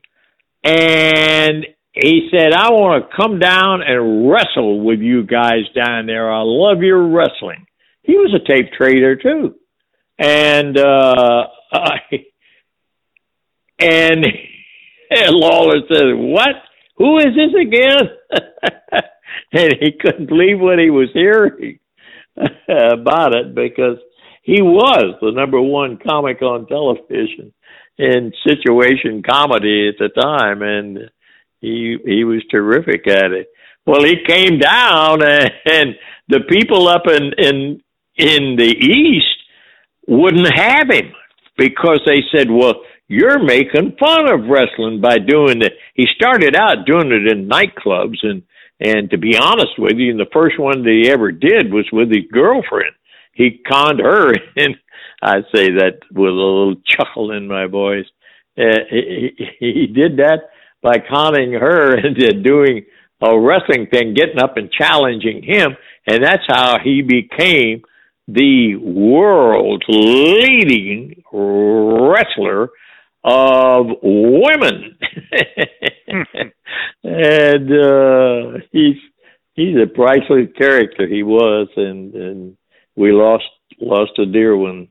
[0.63, 6.31] And he said, I want to come down and wrestle with you guys down there.
[6.31, 7.65] I love your wrestling
[8.03, 9.55] he was a tape trader too,
[10.19, 11.99] and uh, I,
[13.79, 14.25] and,
[15.09, 16.55] and Lawler said, "What?
[16.97, 18.09] Who is this again?"
[19.53, 21.79] and he couldn't believe what he was hearing
[22.35, 23.97] about it because
[24.43, 27.53] he was the number one comic on television
[27.97, 31.09] in situation comedy at the time, and
[31.61, 33.47] he he was terrific at it.
[33.85, 35.95] Well, he came down, and, and
[36.29, 37.82] the people up in in
[38.17, 39.27] in the East
[40.07, 41.13] wouldn't have him
[41.57, 42.75] because they said, well,
[43.07, 45.73] you're making fun of wrestling by doing it.
[45.93, 48.43] He started out doing it in nightclubs and,
[48.79, 52.09] and to be honest with you, the first one that he ever did was with
[52.09, 52.95] his girlfriend.
[53.33, 54.75] He conned her and
[55.21, 58.05] I say that with a little chuckle in my voice.
[58.57, 60.49] Uh, he, he did that
[60.81, 62.85] by conning her into doing
[63.21, 67.83] a wrestling thing, getting up and challenging him, and that's how he became
[68.27, 72.69] the world's leading wrestler
[73.23, 74.97] of women.
[77.03, 78.97] and uh he's
[79.53, 82.57] he's a priceless character he was and and
[82.95, 83.45] we lost
[83.79, 84.87] lost a dear one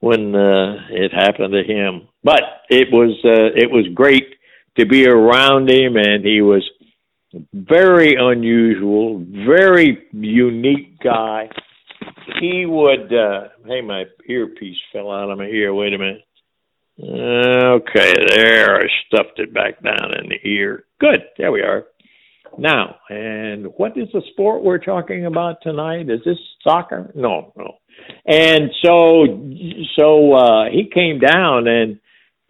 [0.00, 2.08] when uh it happened to him.
[2.22, 4.34] But it was uh it was great
[4.78, 6.68] to be around him and he was
[7.52, 11.50] very unusual, very unique guy
[12.40, 15.74] he would uh hey my earpiece fell out of my ear.
[15.74, 16.24] Wait a minute.
[17.00, 20.84] Okay there i stuffed it back down in the ear.
[21.00, 21.84] Good there we are.
[22.56, 26.10] Now and what is the sport we're talking about tonight?
[26.10, 27.10] Is this soccer?
[27.14, 27.78] No no.
[28.26, 29.26] And so
[29.98, 31.98] so uh he came down and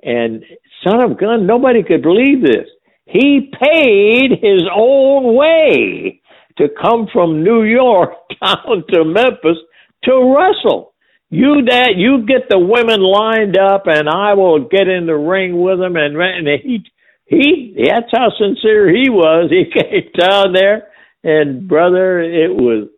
[0.03, 0.45] and
[0.87, 2.69] son of gun nobody could believe this.
[3.07, 6.21] He paid his own way
[6.59, 8.13] to come from New York
[8.45, 9.59] down to Memphis
[10.05, 10.95] to wrestle.
[11.31, 15.61] You that you get the women lined up, and I will get in the ring
[15.61, 15.97] with them.
[15.97, 16.85] And, and he
[17.27, 19.51] he that's how sincere he was.
[19.51, 20.89] He came down there,
[21.23, 22.89] and brother, it was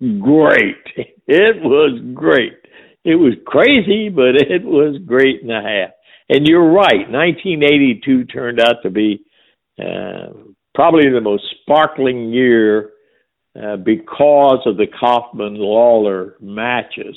[0.00, 1.08] great.
[1.26, 2.52] It was great.
[3.02, 5.90] It was crazy, but it was great and a half.
[6.28, 7.08] And you're right.
[7.10, 9.24] 1982 turned out to be
[9.78, 10.32] uh,
[10.74, 12.90] probably the most sparkling year
[13.60, 17.16] uh, because of the Kaufman Lawler matches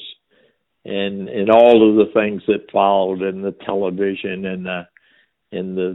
[0.86, 4.88] and and all of the things that followed and the television and the
[5.52, 5.92] and the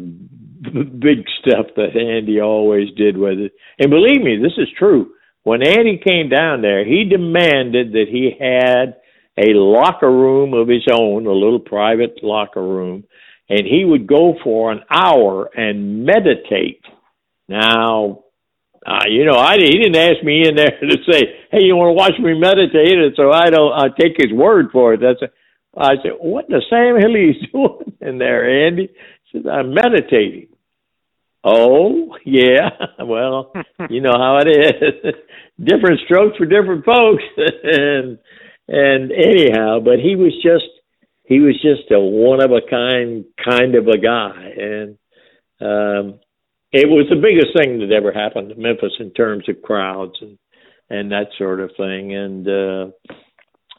[0.98, 3.52] big stuff that Andy always did with it.
[3.78, 5.12] And believe me, this is true.
[5.44, 8.96] When Andy came down there, he demanded that he had
[9.36, 13.04] a locker room of his own, a little private locker room,
[13.48, 16.82] and he would go for an hour and meditate.
[17.48, 18.21] Now,
[18.84, 21.90] uh, you know, I he didn't ask me in there to say, "Hey, you want
[21.90, 23.72] to watch me meditate?" And so I don't.
[23.72, 25.00] I take his word for it.
[25.00, 25.22] That's.
[25.22, 25.30] A,
[25.76, 28.90] I said, "What the Sam Hill he's doing in there, Andy?"
[29.24, 30.48] He said, "I'm meditating."
[31.44, 32.70] Oh, yeah.
[33.04, 33.52] Well,
[33.90, 35.14] you know how it is.
[35.58, 37.24] different strokes for different folks.
[37.36, 38.18] and
[38.68, 40.70] and anyhow, but he was just
[41.24, 44.98] he was just a one of a kind kind of a guy and
[45.60, 46.20] um
[46.72, 50.38] it was the biggest thing that ever happened to Memphis in terms of crowds and
[50.90, 52.14] and that sort of thing.
[52.14, 52.90] And uh,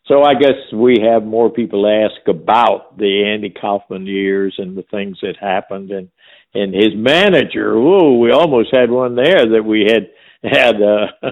[0.07, 4.83] so I guess we have more people ask about the Andy Kaufman years and the
[4.89, 6.09] things that happened and
[6.53, 7.79] and his manager.
[7.79, 10.09] Whoa, we almost had one there that we had
[10.43, 10.75] had.
[10.81, 11.31] Uh,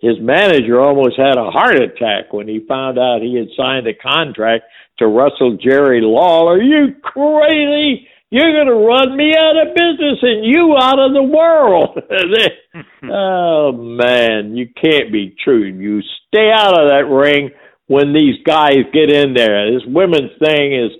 [0.00, 3.92] his manager almost had a heart attack when he found out he had signed a
[3.92, 4.64] contract
[4.98, 6.54] to wrestle Jerry Lawler.
[6.54, 8.08] Are you crazy?
[8.30, 11.98] You're going to run me out of business and you out of the world.
[13.10, 15.64] oh, man, you can't be true.
[15.64, 17.50] You stay out of that ring
[17.88, 19.72] when these guys get in there.
[19.72, 20.92] This women's thing is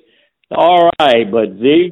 [0.50, 1.90] all right, but the.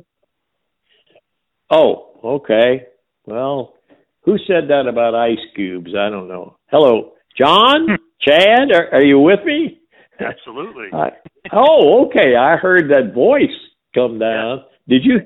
[1.71, 2.87] Oh, okay.
[3.25, 3.75] Well,
[4.23, 5.93] who said that about ice cubes?
[5.97, 6.57] I don't know.
[6.67, 7.95] Hello, John, hmm.
[8.21, 9.81] Chad, are, are you with me?
[10.19, 10.89] Absolutely.
[10.93, 11.11] I,
[11.53, 12.35] oh, okay.
[12.35, 13.55] I heard that voice
[13.95, 14.65] come down.
[14.89, 15.21] Did you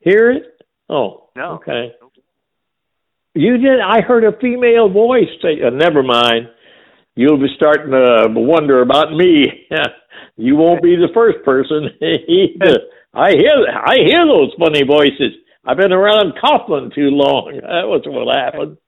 [0.00, 0.62] hear it?
[0.88, 1.54] Oh, no.
[1.54, 1.92] Okay.
[3.34, 3.80] You did.
[3.80, 6.48] I heard a female voice say, uh, "Never mind.
[7.14, 9.66] You'll be starting to wonder about me.
[10.36, 11.90] you won't be the first person."
[13.14, 13.66] I hear.
[13.68, 15.34] I hear those funny voices.
[15.64, 17.52] I've been around Kaufman too long.
[17.62, 18.78] That was what happened.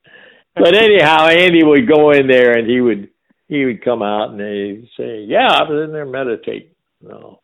[0.55, 3.11] But anyhow, Andy would go in there and he would
[3.49, 7.41] he would come out and he'd say, "Yeah, I was in there meditating." No,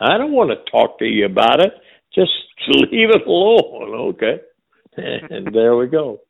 [0.00, 1.72] I don't want to talk to you about it.
[2.18, 2.32] Just
[2.68, 4.40] leave it alone, okay?
[4.96, 6.20] and there we go.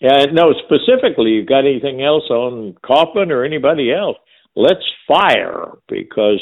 [0.00, 4.16] Yeah, no, specifically, you got anything else on Kaufman or anybody else?
[4.56, 6.40] Let's fire because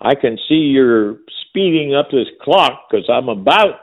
[0.00, 1.16] I can see you're
[1.48, 3.80] speeding up this clock because I'm about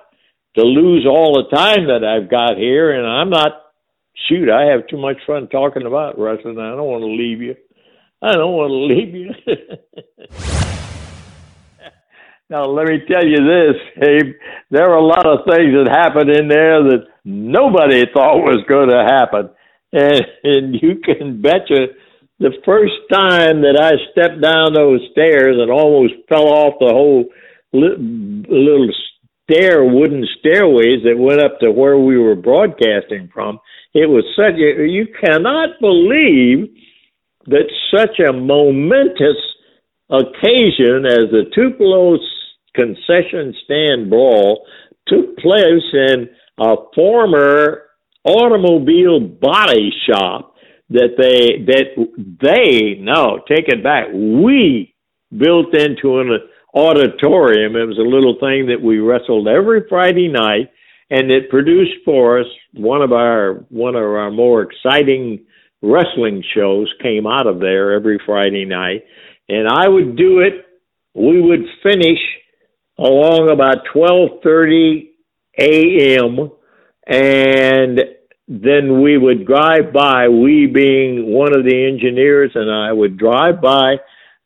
[0.55, 3.63] to lose all the time that I've got here, and I'm not.
[4.27, 6.59] Shoot, I have too much fun talking about wrestling.
[6.59, 7.55] I don't want to leave you.
[8.21, 10.68] I don't want to leave you.
[12.49, 14.33] Now, let me tell you this, Abe.
[14.71, 18.89] There were a lot of things that happened in there that nobody thought was going
[18.89, 19.49] to happen.
[19.93, 21.93] And, and you can betcha
[22.39, 27.25] the first time that I stepped down those stairs and almost fell off the whole
[27.71, 28.89] li- little
[29.43, 33.59] stair, wooden stairways that went up to where we were broadcasting from,
[33.93, 36.69] it was such a, you cannot believe
[37.45, 39.37] that such a momentous
[40.09, 42.17] occasion as the Tupelo
[42.75, 44.65] concession stand brawl
[45.07, 47.83] took place in a former
[48.23, 50.55] automobile body shop
[50.89, 51.95] that they that
[52.41, 54.93] they no take it back we
[55.35, 56.39] built into an
[56.73, 57.75] auditorium.
[57.75, 60.69] It was a little thing that we wrestled every friday night
[61.09, 65.45] and it produced for us one of our one of our more exciting
[65.81, 69.03] wrestling shows came out of there every friday night.
[69.47, 70.65] And i would do it.
[71.15, 72.19] We would finish
[72.99, 75.09] along about 12:30
[75.59, 76.51] a.m.
[77.07, 77.99] and
[78.47, 83.61] then we would drive by we being one of the engineers and I would drive
[83.61, 83.97] by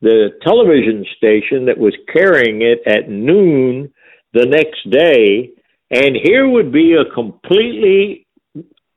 [0.01, 3.93] the television station that was carrying it at noon
[4.33, 5.51] the next day
[5.89, 8.27] and here would be a completely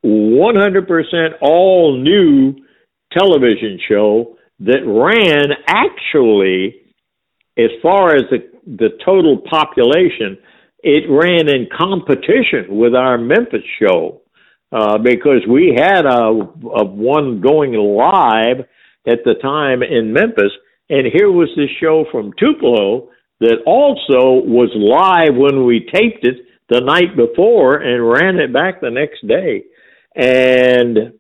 [0.04, 2.54] 100% all new
[3.12, 6.74] television show that ran actually
[7.58, 10.38] as far as the the total population,
[10.82, 14.22] it ran in competition with our Memphis show
[14.72, 16.28] uh, because we had a,
[16.80, 18.66] a one going live
[19.06, 20.52] at the time in Memphis,
[20.90, 23.08] And here was this show from Tupelo
[23.40, 28.80] that also was live when we taped it the night before and ran it back
[28.80, 29.64] the next day.
[30.16, 31.12] And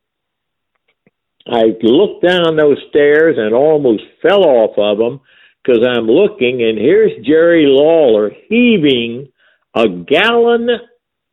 [1.46, 5.20] I looked down those stairs and almost fell off of them
[5.66, 9.28] because I'm looking, and here's Jerry Lawler heaving
[9.74, 10.68] a gallon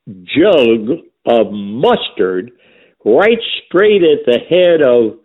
[0.08, 2.52] jug of mustard
[3.06, 5.20] right straight at the head of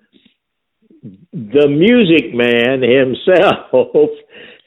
[1.32, 3.70] the music man himself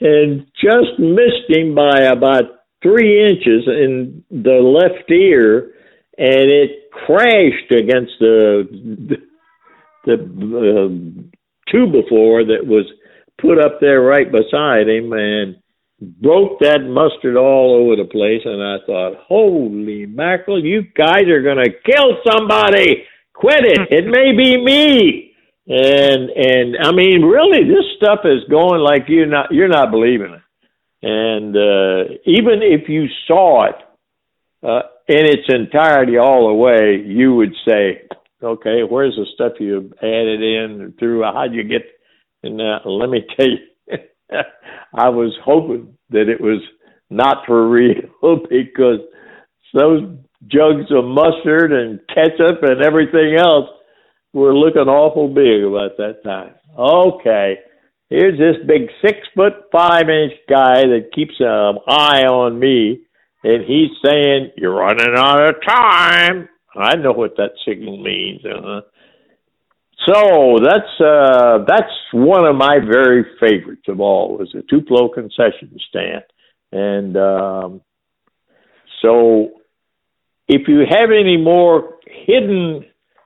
[0.01, 2.43] and just missed him by about
[2.83, 5.73] three inches in the left ear
[6.17, 9.17] and it crashed against the
[10.05, 12.85] the uh, floor that was
[13.41, 15.57] put up there right beside him and
[15.99, 18.41] broke that mustard all over the place.
[18.45, 23.05] And I thought, holy mackerel, you guys are going to kill somebody.
[23.33, 23.87] Quit it.
[23.91, 25.27] It may be me.
[25.67, 30.33] And and I mean, really, this stuff is going like you're not you're not believing
[30.33, 30.41] it.
[31.03, 33.75] And uh, even if you saw it
[34.63, 38.07] uh, in its entirety all the way, you would say,
[38.43, 41.23] okay, where's the stuff you added in through?
[41.23, 41.83] How'd you get?
[42.43, 43.97] And uh, let me tell you,
[44.95, 46.61] I was hoping that it was
[47.09, 48.09] not for real
[48.49, 48.99] because
[49.73, 50.01] those
[50.47, 53.69] jugs of mustard and ketchup and everything else
[54.33, 56.55] were looking awful big about that time.
[56.77, 57.57] Okay,
[58.09, 63.01] here's this big six foot five inch guy that keeps an eye on me,
[63.43, 68.45] and he's saying, "You're running out of time." I know what that signal means.
[68.45, 68.81] Uh-huh.
[70.07, 75.77] So that's uh, that's one of my very favorites of all was the Tupelo concession
[75.89, 76.23] stand,
[76.71, 77.81] and um,
[79.01, 79.51] so
[80.47, 82.85] if you have any more hidden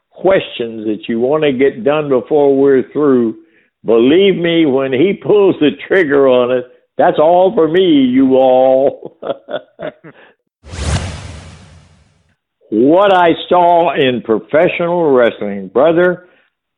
[0.10, 3.44] questions that you want to get done before we're through,
[3.84, 6.66] believe me, when he pulls the trigger on it,
[6.98, 9.18] that's all for me, you all.
[12.70, 16.30] what I saw in professional wrestling, brother,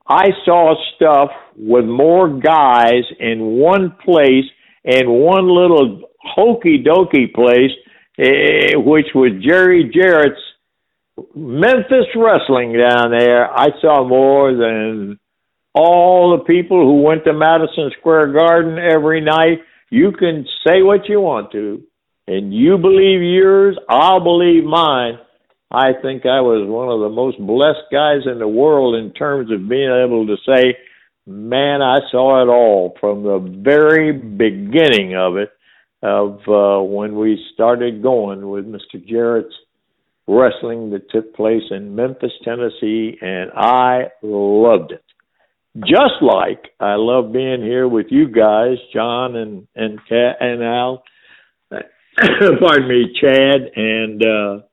[0.09, 4.45] I saw stuff with more guys in one place
[4.85, 7.71] and one little hokey dokey place,
[8.17, 10.41] eh, which was Jerry Jarrett's
[11.35, 13.51] Memphis wrestling down there.
[13.51, 15.19] I saw more than
[15.73, 19.59] all the people who went to Madison Square Garden every night.
[19.89, 21.81] You can say what you want to,
[22.27, 25.19] and you believe yours, I'll believe mine.
[25.69, 29.51] I think I was one of the most blessed guys in the world in terms
[29.51, 30.77] of being able to say,
[31.25, 35.51] man, I saw it all from the very beginning of it,
[36.01, 39.05] of uh, when we started going with Mr.
[39.05, 39.53] Jarrett's
[40.27, 45.03] wrestling that took place in Memphis, Tennessee, and I loved it.
[45.79, 51.03] Just like I love being here with you guys, John and and and Al,
[51.69, 54.66] pardon me, Chad, and uh,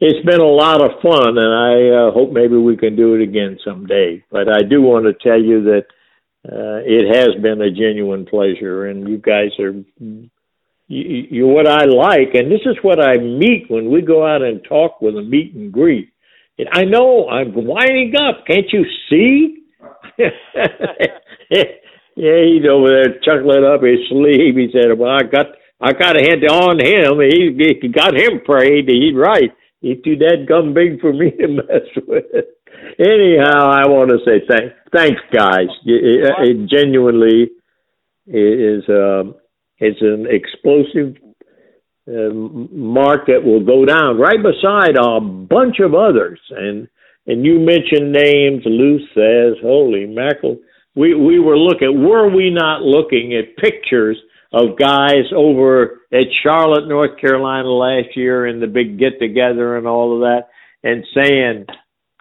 [0.00, 3.22] it's been a lot of fun, and I uh, hope maybe we can do it
[3.22, 4.24] again someday.
[4.30, 5.84] But I do want to tell you that
[6.48, 9.74] uh, it has been a genuine pleasure, and you guys are
[10.88, 14.40] you, you what I like, and this is what I meet when we go out
[14.42, 16.10] and talk with a meet and greet.
[16.72, 18.46] I know I'm winding up.
[18.46, 19.64] Can't you see?
[20.18, 20.32] yeah,
[22.16, 24.56] he's over there chuckling up his sleeve.
[24.56, 25.46] He said, "Well, I got
[25.78, 27.20] I got a hand on him.
[27.20, 28.88] He, he got him prayed.
[28.88, 32.24] He's right." He's too dead gum big for me to mess with.
[32.98, 35.68] Anyhow, I want to say thanks, thanks, guys.
[35.84, 37.50] It, it genuinely
[38.26, 39.34] is um,
[39.80, 41.16] is an explosive
[42.08, 46.40] uh, mark that will go down right beside a bunch of others.
[46.50, 46.88] And
[47.26, 48.62] and you mentioned names.
[48.66, 50.58] Lou says, "Holy mackerel!"
[50.94, 52.06] We we were looking.
[52.06, 54.18] Were we not looking at pictures
[54.52, 59.86] of guys over at Charlotte, North Carolina last year in the big get together and
[59.86, 60.48] all of that,
[60.82, 61.66] and saying,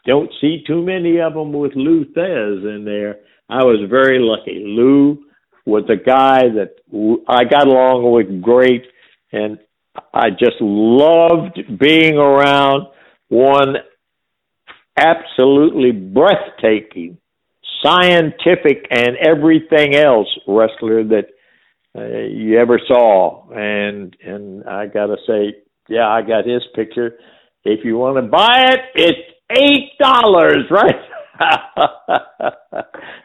[0.06, 3.18] don't see too many of them with Lou Thesz in there.
[3.50, 4.64] I was very lucky.
[4.66, 5.26] Lou
[5.66, 6.76] was a guy that
[7.28, 8.86] I got along with great,
[9.32, 9.60] and
[10.14, 12.88] I just loved being around
[13.28, 13.76] one
[14.98, 17.18] absolutely breathtaking,
[17.84, 21.28] scientific, and everything else wrestler that
[21.98, 23.50] uh, you ever saw.
[23.52, 25.56] And and I gotta say,
[25.90, 27.18] yeah, I got his picture.
[27.64, 29.20] If you want to buy it, it's
[29.52, 30.96] eight dollars, right?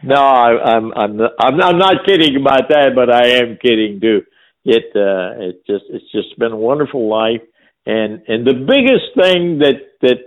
[0.05, 3.59] no, I, I'm I'm not, I'm not, I'm not kidding about that, but I am
[3.63, 4.23] kidding too.
[4.65, 7.43] It uh, it just it's just been a wonderful life,
[7.87, 10.19] and and the biggest thing that that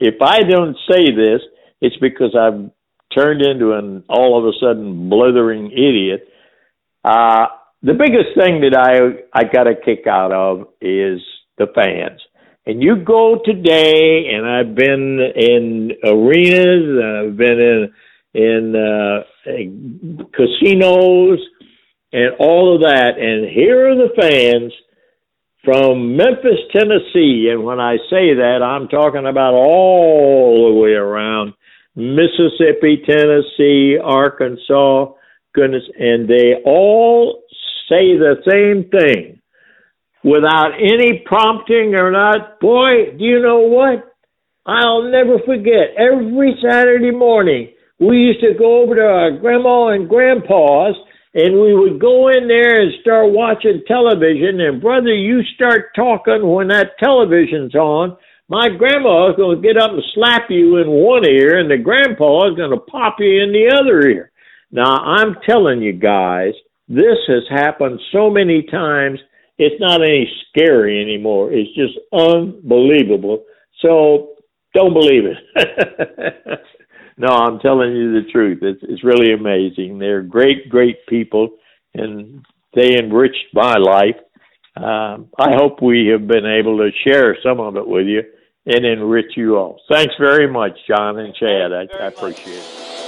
[0.00, 1.40] if I don't say this,
[1.80, 2.70] it's because I've
[3.16, 6.28] turned into an all of a sudden blithering idiot
[7.04, 7.46] Uh,
[7.82, 11.20] the biggest thing that I I got a kick out of is
[11.58, 12.20] the fans.
[12.66, 17.92] And you go today, and I've been in arenas, I've been in
[18.34, 19.22] in uh,
[20.34, 21.38] casinos,
[22.12, 23.18] and all of that.
[23.18, 24.72] And here are the fans
[25.64, 27.48] from Memphis, Tennessee.
[27.50, 31.54] And when I say that, I'm talking about all the way around
[31.94, 35.12] Mississippi, Tennessee, Arkansas,
[35.54, 37.42] goodness, and they all
[37.88, 39.40] say the same thing
[40.22, 42.60] without any prompting or not.
[42.60, 44.14] Boy, do you know what?
[44.66, 50.08] I'll never forget every Saturday morning we used to go over to our grandma and
[50.08, 50.94] grandpa's
[51.34, 56.46] and we would go in there and start watching television and brother you start talking
[56.46, 58.16] when that television's on
[58.48, 62.48] my grandma's going to get up and slap you in one ear and the grandpa
[62.48, 64.30] is going to pop you in the other ear
[64.70, 66.54] now i'm telling you guys
[66.88, 69.18] this has happened so many times
[69.58, 73.44] it's not any scary anymore it's just unbelievable
[73.80, 74.30] so
[74.74, 76.60] don't believe it
[77.18, 78.60] no, I'm telling you the truth.
[78.62, 79.98] It's it's really amazing.
[79.98, 81.50] They're great, great people,
[81.94, 84.16] and they enriched my life.
[84.76, 88.22] Um, I hope we have been able to share some of it with you
[88.66, 89.80] and enrich you all.
[89.90, 91.72] Thanks very much, John and Chad.
[91.72, 93.07] I, I appreciate it.